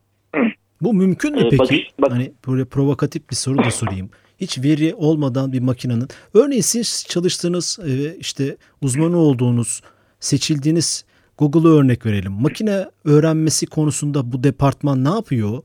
Bu 0.81 0.94
mümkün 0.94 1.35
mü 1.35 1.40
ee, 1.40 1.48
peki? 1.48 1.59
Bakış, 1.59 1.79
bak- 1.98 2.12
hani 2.12 2.33
böyle 2.48 2.64
provokatif 2.64 3.31
bir 3.31 3.35
soru 3.35 3.59
da 3.59 3.70
sorayım. 3.70 4.11
Hiç 4.40 4.59
veri 4.64 4.94
olmadan 4.94 5.53
bir 5.53 5.61
makinenin 5.61 6.09
örneğin 6.35 6.62
siz 6.62 7.07
çalıştığınız 7.09 7.79
e, 7.87 8.16
işte 8.18 8.57
uzmanı 8.83 9.16
olduğunuz 9.16 9.83
seçildiğiniz 10.20 11.05
Google'ı 11.38 11.81
örnek 11.81 12.07
verelim. 12.07 12.33
Makine 12.33 12.85
öğrenmesi 13.05 13.66
konusunda 13.66 14.33
bu 14.33 14.44
departman 14.44 15.05
ne 15.05 15.09
yapıyor? 15.09 15.62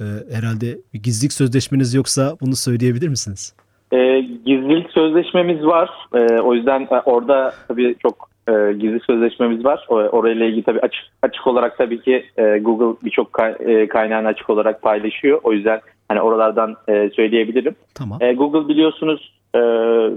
Ee, 0.00 0.04
herhalde 0.34 0.78
bir 0.94 1.02
gizlilik 1.02 1.32
sözleşmeniz 1.32 1.94
yoksa 1.94 2.36
bunu 2.40 2.56
söyleyebilir 2.56 3.08
misiniz? 3.08 3.54
E, 3.92 4.20
gizlilik 4.20 4.90
sözleşmemiz 4.90 5.64
var. 5.64 5.90
E, 6.14 6.40
o 6.40 6.54
yüzden 6.54 6.80
e, 6.80 7.00
orada 7.04 7.54
tabii 7.68 7.96
çok 8.02 8.30
e, 8.48 8.72
gizli 8.72 9.00
sözleşmemiz 9.00 9.64
var. 9.64 9.86
Orayla 9.88 10.46
ilgili 10.46 10.62
tabii 10.62 10.80
açık, 10.80 11.04
açık 11.22 11.46
olarak 11.46 11.78
tabii 11.78 12.00
ki 12.00 12.24
e, 12.36 12.58
Google 12.58 13.06
birçok 13.06 13.32
kay, 13.32 13.54
e, 13.60 13.88
kaynağını 13.88 14.28
açık 14.28 14.50
olarak 14.50 14.82
paylaşıyor. 14.82 15.40
O 15.42 15.52
yüzden 15.52 15.80
hani 16.08 16.20
oralardan 16.20 16.76
e, 16.88 17.10
söyleyebilirim. 17.10 17.76
Tamam. 17.94 18.18
E, 18.22 18.32
Google 18.32 18.68
biliyorsunuz 18.68 19.32
e, 19.54 19.60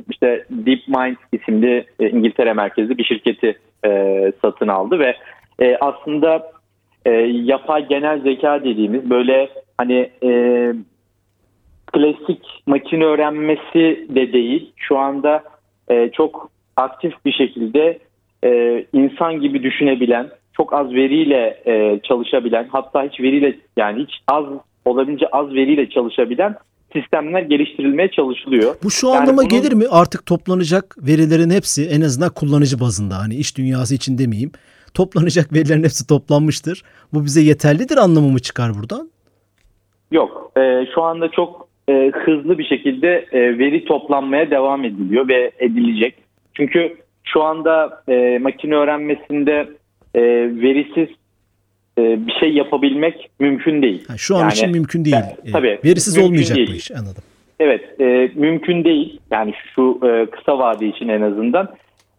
işte 0.09 0.45
DeepMind 0.49 1.15
isimli 1.31 1.85
e, 1.99 2.09
İngiltere 2.09 2.53
merkezli 2.53 2.97
bir 2.97 3.03
şirketi 3.03 3.57
e, 3.85 4.31
satın 4.41 4.67
aldı 4.67 4.99
ve 4.99 5.15
e, 5.59 5.77
aslında 5.81 6.51
e, 7.05 7.11
yapay 7.21 7.87
genel 7.87 8.21
zeka 8.21 8.63
dediğimiz 8.63 9.09
böyle 9.09 9.49
hani 9.77 10.09
e, 10.23 10.73
klasik 11.93 12.63
makine 12.67 13.05
öğrenmesi 13.05 14.07
de 14.09 14.33
değil. 14.33 14.71
Şu 14.75 14.97
anda 14.97 15.43
e, 15.89 16.09
çok 16.09 16.49
aktif 16.77 17.25
bir 17.25 17.31
şekilde 17.31 17.99
e, 18.43 18.85
insan 18.93 19.39
gibi 19.39 19.63
düşünebilen, 19.63 20.29
çok 20.53 20.73
az 20.73 20.93
veriyle 20.93 21.61
e, 21.65 21.99
çalışabilen, 22.03 22.67
hatta 22.71 23.03
hiç 23.03 23.19
veriyle 23.19 23.55
yani 23.77 24.03
hiç 24.03 24.11
az 24.27 24.45
olabildiğince 24.85 25.27
az 25.27 25.53
veriyle 25.53 25.89
çalışabilen 25.89 26.55
sistemler 26.93 27.41
geliştirilmeye 27.41 28.11
çalışılıyor. 28.11 28.75
Bu 28.83 28.91
şu 28.91 29.07
yani 29.07 29.17
anlama 29.17 29.37
bunun... 29.37 29.49
gelir 29.49 29.73
mi? 29.73 29.83
Artık 29.91 30.25
toplanacak 30.25 30.95
verilerin 30.97 31.49
hepsi 31.49 31.85
en 31.89 32.01
azından 32.01 32.29
kullanıcı 32.33 32.79
bazında 32.79 33.17
hani 33.17 33.35
iş 33.35 33.57
dünyası 33.57 33.95
için 33.95 34.17
demeyeyim. 34.17 34.51
Toplanacak 34.93 35.53
verilerin 35.53 35.83
hepsi 35.83 36.07
toplanmıştır. 36.07 36.83
Bu 37.13 37.25
bize 37.25 37.41
yeterlidir 37.41 37.97
anlamı 37.97 38.29
mı 38.29 38.39
çıkar 38.39 38.71
buradan? 38.79 39.09
Yok. 40.11 40.51
E, 40.57 40.85
şu 40.95 41.03
anda 41.03 41.31
çok 41.31 41.67
e, 41.89 42.11
hızlı 42.25 42.57
bir 42.57 42.65
şekilde 42.65 43.25
e, 43.31 43.57
veri 43.59 43.85
toplanmaya 43.85 44.51
devam 44.51 44.85
ediliyor 44.85 45.27
ve 45.27 45.51
edilecek. 45.59 46.15
Çünkü 46.53 46.97
şu 47.23 47.43
anda 47.43 48.03
e, 48.07 48.39
makine 48.41 48.75
öğrenmesinde 48.75 49.69
e, 50.15 50.21
verisiz 50.61 51.09
e, 51.97 52.27
bir 52.27 52.33
şey 52.39 52.53
yapabilmek 52.53 53.29
mümkün 53.39 53.81
değil. 53.81 54.07
Ha, 54.07 54.17
şu 54.17 54.35
an 54.35 54.39
yani, 54.39 54.53
için 54.53 54.71
mümkün 54.71 55.05
değil. 55.05 55.15
Ben, 55.45 55.51
tabii. 55.51 55.79
Verisiz 55.85 56.17
olmayacak 56.17 56.57
değil. 56.57 56.69
bu 56.71 56.75
iş 56.75 56.91
anladım. 56.91 57.23
Evet 57.59 58.01
e, 58.01 58.31
mümkün 58.35 58.83
değil 58.83 59.19
yani 59.31 59.53
şu 59.75 59.99
e, 60.03 60.25
kısa 60.25 60.59
vade 60.59 60.87
için 60.87 61.07
en 61.07 61.21
azından. 61.21 61.69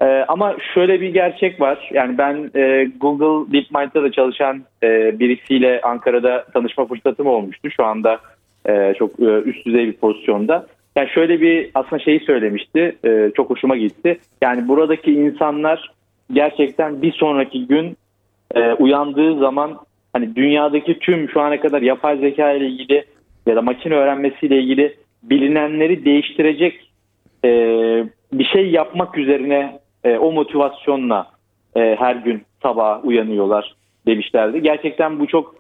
E, 0.02 0.04
ama 0.28 0.56
şöyle 0.74 1.00
bir 1.00 1.08
gerçek 1.08 1.60
var 1.60 1.90
yani 1.92 2.18
ben 2.18 2.50
e, 2.54 2.90
Google 3.00 3.52
DeepMind'da 3.52 4.02
da 4.02 4.12
çalışan 4.12 4.64
e, 4.82 5.18
birisiyle 5.18 5.80
Ankara'da 5.80 6.44
tanışma 6.52 6.86
fırsatım 6.86 7.26
olmuştu. 7.26 7.70
Şu 7.70 7.84
anda 7.84 8.20
e, 8.68 8.94
çok 8.98 9.20
e, 9.20 9.24
üst 9.24 9.66
düzey 9.66 9.86
bir 9.86 9.92
pozisyonda. 9.92 10.66
Yani 10.96 11.08
şöyle 11.08 11.40
bir 11.40 11.70
aslında 11.74 12.02
şeyi 12.02 12.20
söylemişti. 12.20 12.96
E, 13.04 13.30
çok 13.36 13.50
hoşuma 13.50 13.76
gitti. 13.76 14.18
Yani 14.42 14.68
buradaki 14.68 15.12
insanlar 15.12 15.90
gerçekten 16.32 17.02
bir 17.02 17.12
sonraki 17.12 17.66
gün 17.66 17.96
e, 18.54 18.72
uyandığı 18.72 19.38
zaman 19.38 19.78
hani 20.12 20.36
dünyadaki 20.36 20.98
tüm 20.98 21.28
şu 21.30 21.40
ana 21.40 21.60
kadar 21.60 21.82
yapay 21.82 22.18
zeka 22.18 22.52
ile 22.52 22.66
ilgili 22.66 23.04
ya 23.46 23.56
da 23.56 23.62
makine 23.62 23.94
öğrenmesiyle 23.94 24.58
ilgili 24.58 24.96
bilinenleri 25.22 26.04
değiştirecek 26.04 26.90
e, 27.44 27.50
bir 28.32 28.44
şey 28.44 28.70
yapmak 28.70 29.18
üzerine 29.18 29.80
e, 30.04 30.18
o 30.18 30.32
motivasyonla 30.32 31.26
e, 31.76 31.96
her 31.98 32.16
gün 32.16 32.42
sabah 32.62 33.04
uyanıyorlar 33.04 33.74
demişlerdi. 34.06 34.62
Gerçekten 34.62 35.18
bu 35.20 35.26
çok 35.26 35.54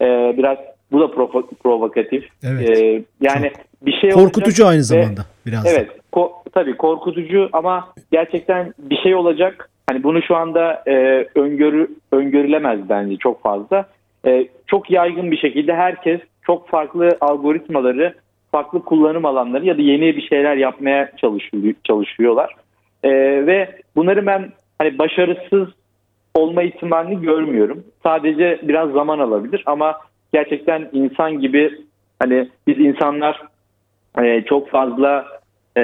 e, 0.00 0.34
biraz 0.38 0.58
bu 0.92 1.00
da 1.00 1.10
provo 1.10 1.46
provokatif. 1.62 2.28
Evet. 2.44 2.78
E, 2.78 3.02
yani 3.20 3.50
çok 3.50 3.64
bir 3.86 3.92
şey 4.00 4.10
korkutucu 4.10 4.66
aynı 4.66 4.82
zamanda 4.82 5.20
ve, 5.20 5.50
biraz. 5.50 5.66
Evet. 5.66 5.90
Ko 6.12 6.32
tabii 6.52 6.76
korkutucu 6.76 7.48
ama 7.52 7.92
gerçekten 8.12 8.74
bir 8.78 8.96
şey 8.96 9.14
olacak. 9.14 9.70
Hani 9.90 10.02
bunu 10.02 10.22
şu 10.22 10.36
anda 10.36 10.82
e, 10.86 11.26
öngörü 11.34 11.88
öngörülemez 12.12 12.88
bence 12.88 13.16
çok 13.16 13.42
fazla. 13.42 13.86
E, 14.26 14.48
çok 14.66 14.90
yaygın 14.90 15.30
bir 15.30 15.36
şekilde 15.36 15.74
herkes 15.74 16.20
çok 16.46 16.68
farklı 16.68 17.08
algoritmaları, 17.20 18.14
farklı 18.52 18.84
kullanım 18.84 19.24
alanları 19.24 19.66
ya 19.66 19.78
da 19.78 19.82
yeni 19.82 20.16
bir 20.16 20.28
şeyler 20.28 20.56
yapmaya 20.56 21.10
çalışıyor, 21.16 21.74
çalışıyorlar. 21.84 22.54
E, 23.02 23.10
ve 23.46 23.78
bunları 23.96 24.26
ben 24.26 24.52
hani 24.78 24.98
başarısız 24.98 25.68
olma 26.34 26.62
ihtimalini 26.62 27.22
görmüyorum. 27.22 27.84
Sadece 28.02 28.60
biraz 28.62 28.90
zaman 28.90 29.18
alabilir 29.18 29.62
ama 29.66 29.98
gerçekten 30.32 30.88
insan 30.92 31.40
gibi 31.40 31.78
hani 32.18 32.48
biz 32.66 32.78
insanlar 32.78 33.42
e, 34.22 34.44
çok 34.48 34.70
fazla 34.70 35.26
e, 35.76 35.82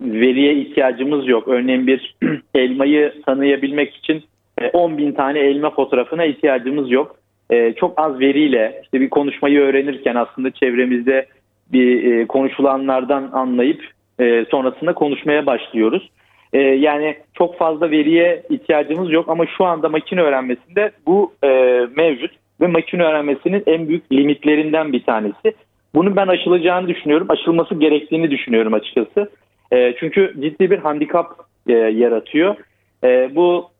veriye 0.00 0.54
ihtiyacımız 0.54 1.28
yok. 1.28 1.48
Örneğin 1.48 1.86
bir 1.86 2.16
elmayı 2.54 3.22
tanıyabilmek 3.26 3.94
için 3.94 4.24
e, 4.60 4.68
10 4.68 4.98
bin 4.98 5.12
tane 5.12 5.38
elma 5.38 5.70
fotoğrafına 5.70 6.24
ihtiyacımız 6.24 6.90
yok. 6.90 7.16
E, 7.50 7.72
çok 7.72 8.00
az 8.00 8.20
veriyle 8.20 8.80
işte 8.82 9.00
bir 9.00 9.10
konuşmayı 9.10 9.60
öğrenirken 9.60 10.14
aslında 10.14 10.50
çevremizde 10.50 11.26
bir 11.72 12.12
e, 12.12 12.26
konuşulanlardan 12.26 13.30
anlayıp 13.32 13.84
e, 14.20 14.44
sonrasında 14.50 14.94
konuşmaya 14.94 15.46
başlıyoruz. 15.46 16.10
E, 16.52 16.58
yani 16.60 17.16
çok 17.34 17.58
fazla 17.58 17.90
veriye 17.90 18.42
ihtiyacımız 18.50 19.12
yok 19.12 19.28
ama 19.28 19.46
şu 19.46 19.64
anda 19.64 19.88
makine 19.88 20.20
öğrenmesinde 20.20 20.90
bu 21.06 21.32
e, 21.44 21.48
mevcut 21.96 22.30
ve 22.60 22.66
makine 22.66 23.02
öğrenmesinin 23.02 23.62
en 23.66 23.88
büyük 23.88 24.12
limitlerinden 24.12 24.92
bir 24.92 25.02
tanesi. 25.02 25.54
Bunun 25.94 26.16
ben 26.16 26.26
aşılacağını 26.26 26.88
düşünüyorum. 26.88 27.26
Aşılması 27.30 27.74
gerektiğini 27.74 28.30
düşünüyorum 28.30 28.74
açıkçası. 28.74 29.30
E, 29.72 29.94
çünkü 30.00 30.34
ciddi 30.40 30.70
bir 30.70 30.78
handikap 30.78 31.26
e, 31.68 31.72
yaratıyor. 31.72 32.56
E, 33.04 33.30
bu 33.34 33.70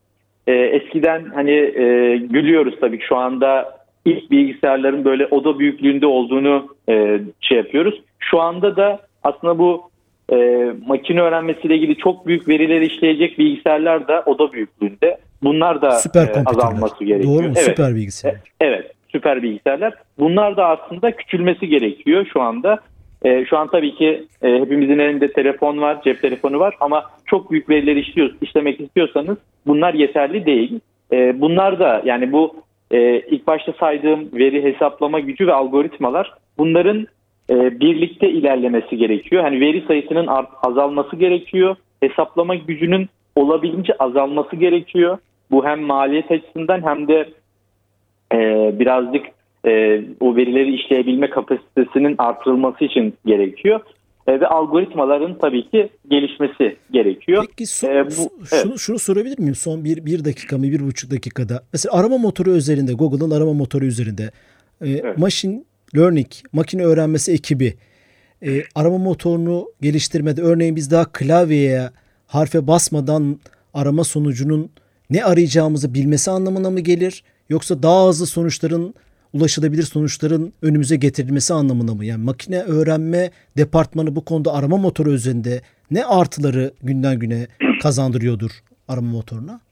e, 0.47 0.53
eskiden 0.53 1.25
hani 1.35 1.53
e, 1.53 2.17
gülüyoruz 2.17 2.75
tabii 2.81 3.01
şu 3.09 3.17
anda 3.17 3.79
ilk 4.05 4.31
bilgisayarların 4.31 5.05
böyle 5.05 5.27
oda 5.27 5.59
büyüklüğünde 5.59 6.07
olduğunu 6.07 6.77
e, 6.89 7.21
şey 7.41 7.59
yapıyoruz. 7.59 8.03
Şu 8.19 8.41
anda 8.41 8.77
da 8.77 9.01
aslında 9.23 9.59
bu 9.59 9.91
e, 10.33 10.67
makine 10.87 11.21
öğrenmesiyle 11.21 11.77
ilgili 11.77 11.97
çok 11.97 12.27
büyük 12.27 12.49
verileri 12.49 12.87
işleyecek 12.87 13.39
bilgisayarlar 13.39 14.09
da 14.09 14.23
oda 14.27 14.53
büyüklüğünde. 14.53 15.19
Bunlar 15.43 15.83
da 15.83 15.89
e, 16.15 16.43
azalması 16.47 17.05
gerekiyor. 17.05 17.35
Doğru 17.35 17.43
mu? 17.43 17.55
Evet. 17.57 17.65
Süper 17.65 17.95
bilgisayar. 17.95 18.33
E, 18.33 18.41
evet, 18.61 18.93
süper 19.13 19.43
bilgisayarlar. 19.43 19.95
Bunlar 20.19 20.57
da 20.57 20.67
aslında 20.67 21.11
küçülmesi 21.11 21.69
gerekiyor 21.69 22.27
şu 22.33 22.41
anda. 22.41 22.79
E, 23.25 23.45
şu 23.45 23.59
an 23.59 23.69
tabii 23.69 23.95
ki 23.95 24.25
e, 24.43 24.49
hepimizin 24.61 24.99
elinde 24.99 25.33
telefon 25.33 25.81
var, 25.81 26.03
cep 26.03 26.23
telefonu 26.23 26.59
var 26.59 26.75
ama 26.81 27.05
çok 27.27 27.51
büyük 27.51 27.69
verileri 27.69 28.01
işliyor, 28.01 28.31
işlemek 28.41 28.81
istiyorsanız 28.81 29.39
bunlar 29.67 29.95
yeterli 29.95 30.47
değil. 30.47 30.81
E, 31.13 31.41
bunlar 31.41 31.79
da 31.79 32.03
yani 32.05 32.33
bu 32.33 32.55
e, 32.91 33.21
ilk 33.21 33.47
başta 33.47 33.73
saydığım 33.73 34.29
veri 34.33 34.63
hesaplama 34.63 35.21
gücü 35.21 35.47
ve 35.47 35.53
algoritmalar 35.53 36.35
bunların 36.59 37.07
e, 37.51 37.81
birlikte 37.81 38.31
ilerlemesi 38.31 38.97
gerekiyor. 38.97 39.43
Hani 39.43 39.61
veri 39.61 39.85
sayısının 39.87 40.29
azalması 40.63 41.17
gerekiyor. 41.17 41.77
Hesaplama 42.01 42.55
gücünün 42.55 43.09
olabildiğince 43.37 43.93
azalması 43.99 44.57
gerekiyor. 44.57 45.19
Bu 45.51 45.67
hem 45.67 45.81
maliyet 45.81 46.31
açısından 46.31 46.87
hem 46.87 47.09
de 47.09 47.29
birazcık 48.79 49.27
e, 49.67 50.01
o 50.21 50.37
verileri 50.37 50.75
işleyebilme 50.75 51.31
kapasitesinin 51.31 52.15
artırılması 52.19 52.85
için 52.85 53.15
gerekiyor. 53.27 53.81
E, 54.27 54.41
ve 54.41 54.47
algoritmaların 54.47 55.39
tabii 55.39 55.71
ki 55.71 55.89
gelişmesi 56.09 56.77
gerekiyor. 56.91 57.45
Peki 57.49 57.67
son, 57.67 57.89
e, 57.89 58.07
bu, 58.07 58.11
şunu, 58.11 58.31
evet. 58.53 58.79
şunu 58.79 58.99
sorabilir 58.99 59.39
miyim? 59.39 59.55
Son 59.55 59.85
bir, 59.85 60.07
bir 60.07 60.25
dakika 60.25 60.59
mı 60.59 60.63
bir 60.63 60.81
buçuk 60.81 61.11
dakikada. 61.11 61.63
Mesela 61.73 61.99
arama 61.99 62.19
motoru 62.19 62.51
üzerinde 62.51 62.93
Google'ın 62.93 63.31
arama 63.31 63.53
motoru 63.53 63.85
üzerinde 63.85 64.31
e, 64.81 64.91
evet. 64.91 65.19
machine 65.19 65.63
learning 65.97 66.27
makine 66.53 66.85
öğrenmesi 66.85 67.33
ekibi 67.33 67.75
e, 68.43 68.63
arama 68.75 68.99
motorunu 68.99 69.67
geliştirmede 69.81 70.43
örneğin 70.43 70.77
biz 70.77 70.91
daha 70.91 71.13
klavyeye 71.13 71.91
harfe 72.27 72.67
basmadan 72.67 73.41
arama 73.75 74.05
sonucunun 74.05 74.71
ne 75.11 75.25
arayacağımızı 75.25 75.95
bilmesi 75.95 76.31
anlamına 76.31 76.71
mı 76.71 76.81
gelir? 76.81 77.25
Yoksa 77.53 77.83
daha 77.83 78.09
hızlı 78.09 78.27
sonuçların 78.27 78.95
ulaşılabilir 79.35 79.83
sonuçların 79.83 80.53
önümüze 80.63 80.97
getirilmesi 80.97 81.55
anlamına 81.55 81.95
mı? 81.95 82.05
Yani 82.05 82.25
makine 82.25 82.61
öğrenme 82.77 83.23
departmanı 83.57 84.17
bu 84.17 84.25
konuda 84.25 84.51
arama 84.53 84.77
motoru 84.77 85.11
üzerinde 85.11 85.55
ne 85.91 86.05
artıları 86.05 86.71
günden 86.83 87.19
güne 87.19 87.41
kazandırıyordur 87.83 88.51
arama 88.89 89.11
motoruna? 89.19 89.61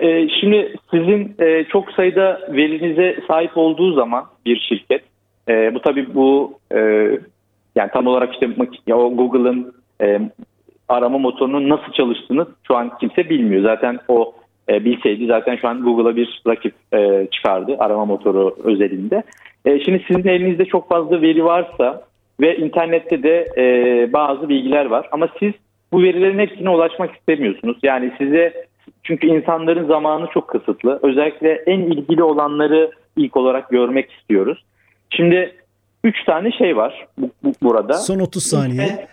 E, 0.00 0.28
şimdi 0.40 0.74
sizin 0.90 1.34
e, 1.38 1.64
çok 1.64 1.92
sayıda 1.92 2.40
verinize 2.48 3.20
sahip 3.28 3.50
olduğu 3.56 3.94
zaman 3.94 4.24
bir 4.46 4.60
şirket, 4.68 5.02
e, 5.48 5.74
bu 5.74 5.80
tabii 5.80 6.14
bu 6.14 6.58
yani 7.76 7.90
tam 7.92 8.06
olarak 8.06 8.32
işte 8.32 8.46
Google'ın 8.86 9.72
arama 10.88 11.18
motorunun 11.18 11.68
nasıl 11.68 11.92
çalıştığını 11.92 12.46
şu 12.66 12.76
an 12.76 12.98
kimse 12.98 13.30
bilmiyor. 13.30 13.62
Zaten 13.62 13.98
o 14.08 14.34
e, 14.68 14.84
bilseydi 14.84 15.26
zaten 15.26 15.56
şu 15.56 15.68
an 15.68 15.82
Google'a 15.82 16.16
bir 16.16 16.42
rakip 16.46 16.74
e, 16.94 17.28
çıkardı 17.30 17.76
arama 17.78 18.04
motoru 18.04 18.56
özelinde. 18.64 19.22
E, 19.64 19.80
şimdi 19.80 20.04
sizin 20.08 20.28
elinizde 20.28 20.64
çok 20.64 20.88
fazla 20.88 21.22
veri 21.22 21.44
varsa 21.44 22.02
ve 22.40 22.56
internette 22.56 23.22
de 23.22 23.46
e, 23.56 24.12
bazı 24.12 24.48
bilgiler 24.48 24.86
var 24.86 25.08
ama 25.12 25.28
siz 25.38 25.52
bu 25.92 26.02
verilerin 26.02 26.38
hepsine 26.38 26.70
ulaşmak 26.70 27.16
istemiyorsunuz. 27.16 27.78
Yani 27.82 28.12
size 28.18 28.66
çünkü 29.02 29.26
insanların 29.26 29.86
zamanı 29.86 30.26
çok 30.34 30.48
kısıtlı. 30.48 31.00
Özellikle 31.02 31.52
en 31.66 31.80
ilgili 31.80 32.22
olanları 32.22 32.90
ilk 33.16 33.36
olarak 33.36 33.70
görmek 33.70 34.10
istiyoruz. 34.12 34.64
Şimdi 35.10 35.54
üç 36.04 36.24
tane 36.24 36.52
şey 36.52 36.76
var 36.76 37.06
bu, 37.18 37.30
bu, 37.44 37.52
burada. 37.62 37.94
Son 37.94 38.18
30 38.18 38.42
saniye. 38.42 39.06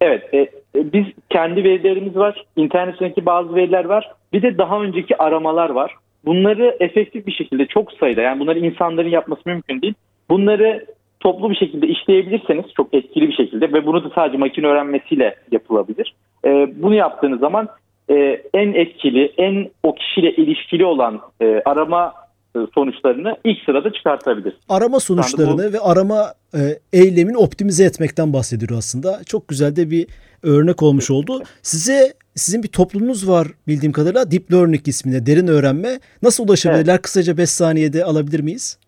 Evet, 0.00 0.34
e, 0.34 0.38
e, 0.38 0.48
biz 0.92 1.04
kendi 1.30 1.64
verilerimiz 1.64 2.16
var, 2.16 2.44
internetteki 2.56 3.26
bazı 3.26 3.54
veriler 3.54 3.84
var, 3.84 4.12
bir 4.32 4.42
de 4.42 4.58
daha 4.58 4.82
önceki 4.82 5.16
aramalar 5.16 5.70
var. 5.70 5.94
Bunları 6.24 6.76
efektif 6.80 7.26
bir 7.26 7.32
şekilde 7.32 7.66
çok 7.66 7.92
sayıda, 7.92 8.20
yani 8.20 8.40
bunları 8.40 8.58
insanların 8.58 9.08
yapması 9.08 9.42
mümkün 9.46 9.82
değil. 9.82 9.94
Bunları 10.30 10.86
toplu 11.20 11.50
bir 11.50 11.56
şekilde 11.56 11.86
işleyebilirseniz 11.86 12.64
çok 12.76 12.94
etkili 12.94 13.28
bir 13.28 13.34
şekilde 13.34 13.72
ve 13.72 13.86
bunu 13.86 14.04
da 14.04 14.10
sadece 14.14 14.38
makine 14.38 14.66
öğrenmesiyle 14.66 15.34
yapılabilir. 15.52 16.14
E, 16.44 16.48
bunu 16.82 16.94
yaptığınız 16.94 17.40
zaman 17.40 17.68
e, 18.10 18.42
en 18.54 18.72
etkili, 18.72 19.32
en 19.38 19.70
o 19.82 19.94
kişiyle 19.94 20.32
ilişkili 20.32 20.84
olan 20.84 21.20
e, 21.40 21.62
arama 21.64 22.14
e, 22.56 22.58
sonuçlarını 22.74 23.36
ilk 23.44 23.58
sırada 23.64 23.92
çıkartabilir. 23.92 24.54
Arama 24.68 25.00
sonuçlarını 25.00 25.68
bu... 25.70 25.72
ve 25.72 25.78
arama 25.78 26.32
e, 26.54 26.60
eylemini 26.92 27.36
optimize 27.36 27.84
etmekten 27.84 28.32
bahsediyor 28.32 28.78
aslında. 28.78 29.20
Çok 29.26 29.48
güzel 29.48 29.76
de 29.76 29.90
bir 29.90 30.06
örnek 30.42 30.82
olmuş 30.82 31.10
oldu. 31.10 31.42
Size 31.62 32.12
sizin 32.38 32.62
bir 32.62 32.68
toplumunuz 32.68 33.28
var 33.28 33.46
bildiğim 33.68 33.92
kadarıyla 33.92 34.30
Deep 34.30 34.52
Learning 34.52 34.88
isminde 34.88 35.26
derin 35.26 35.46
öğrenme. 35.46 35.88
Nasıl 36.22 36.48
ulaşabilirler? 36.48 36.92
Evet. 36.92 37.02
Kısaca 37.02 37.36
5 37.36 37.50
saniyede 37.50 38.04
alabilir 38.04 38.40
miyiz? 38.40 38.78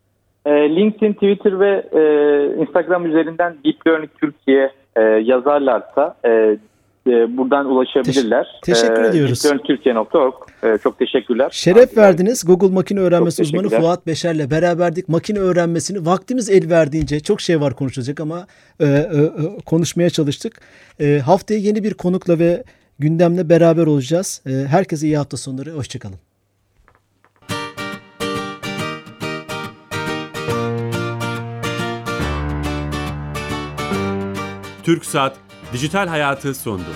E, 0.46 0.50
LinkedIn, 0.50 1.12
Twitter 1.12 1.60
ve 1.60 1.86
e, 1.92 2.02
Instagram 2.62 3.06
üzerinden 3.06 3.56
Deep 3.64 3.86
Learning 3.86 4.10
Türkiye 4.20 4.72
e, 4.96 5.02
yazarlarsa 5.02 6.16
e, 6.24 6.56
e, 7.06 7.36
buradan 7.36 7.66
ulaşabilirler. 7.66 8.46
Teş 8.62 8.80
teşekkür 8.80 9.02
e, 9.02 9.06
ediyoruz. 9.08 9.42
Türkiye.org. 9.66 10.34
E, 10.62 10.78
çok 10.82 10.98
teşekkürler. 10.98 11.48
Şeref 11.52 11.96
verdiniz. 11.96 12.44
Google 12.46 12.74
Makine 12.74 13.00
Öğrenmesi 13.00 13.42
uzmanı 13.42 13.68
Fuat 13.68 14.06
Beşer'le 14.06 14.50
beraberdik. 14.50 15.08
Makine 15.08 15.38
öğrenmesini 15.38 16.06
vaktimiz 16.06 16.50
el 16.50 16.70
verdiğince 16.70 17.20
çok 17.20 17.40
şey 17.40 17.60
var 17.60 17.74
konuşacak 17.74 18.20
ama 18.20 18.46
e, 18.80 18.86
e, 18.86 18.88
e, 18.88 19.02
konuşmaya 19.66 20.10
çalıştık. 20.10 20.60
E, 21.00 21.18
haftaya 21.18 21.60
yeni 21.60 21.84
bir 21.84 21.94
konukla 21.94 22.38
ve 22.38 22.62
gündemle 23.00 23.48
beraber 23.48 23.86
olacağız. 23.86 24.40
E, 24.46 24.50
herkese 24.50 25.06
iyi 25.06 25.16
hafta 25.16 25.36
sonları. 25.36 25.70
Hoşçakalın. 25.72 26.18
Türk 34.82 35.04
Saat 35.04 35.36
Dijital 35.72 36.08
Hayatı 36.08 36.54
sondu. 36.54 36.90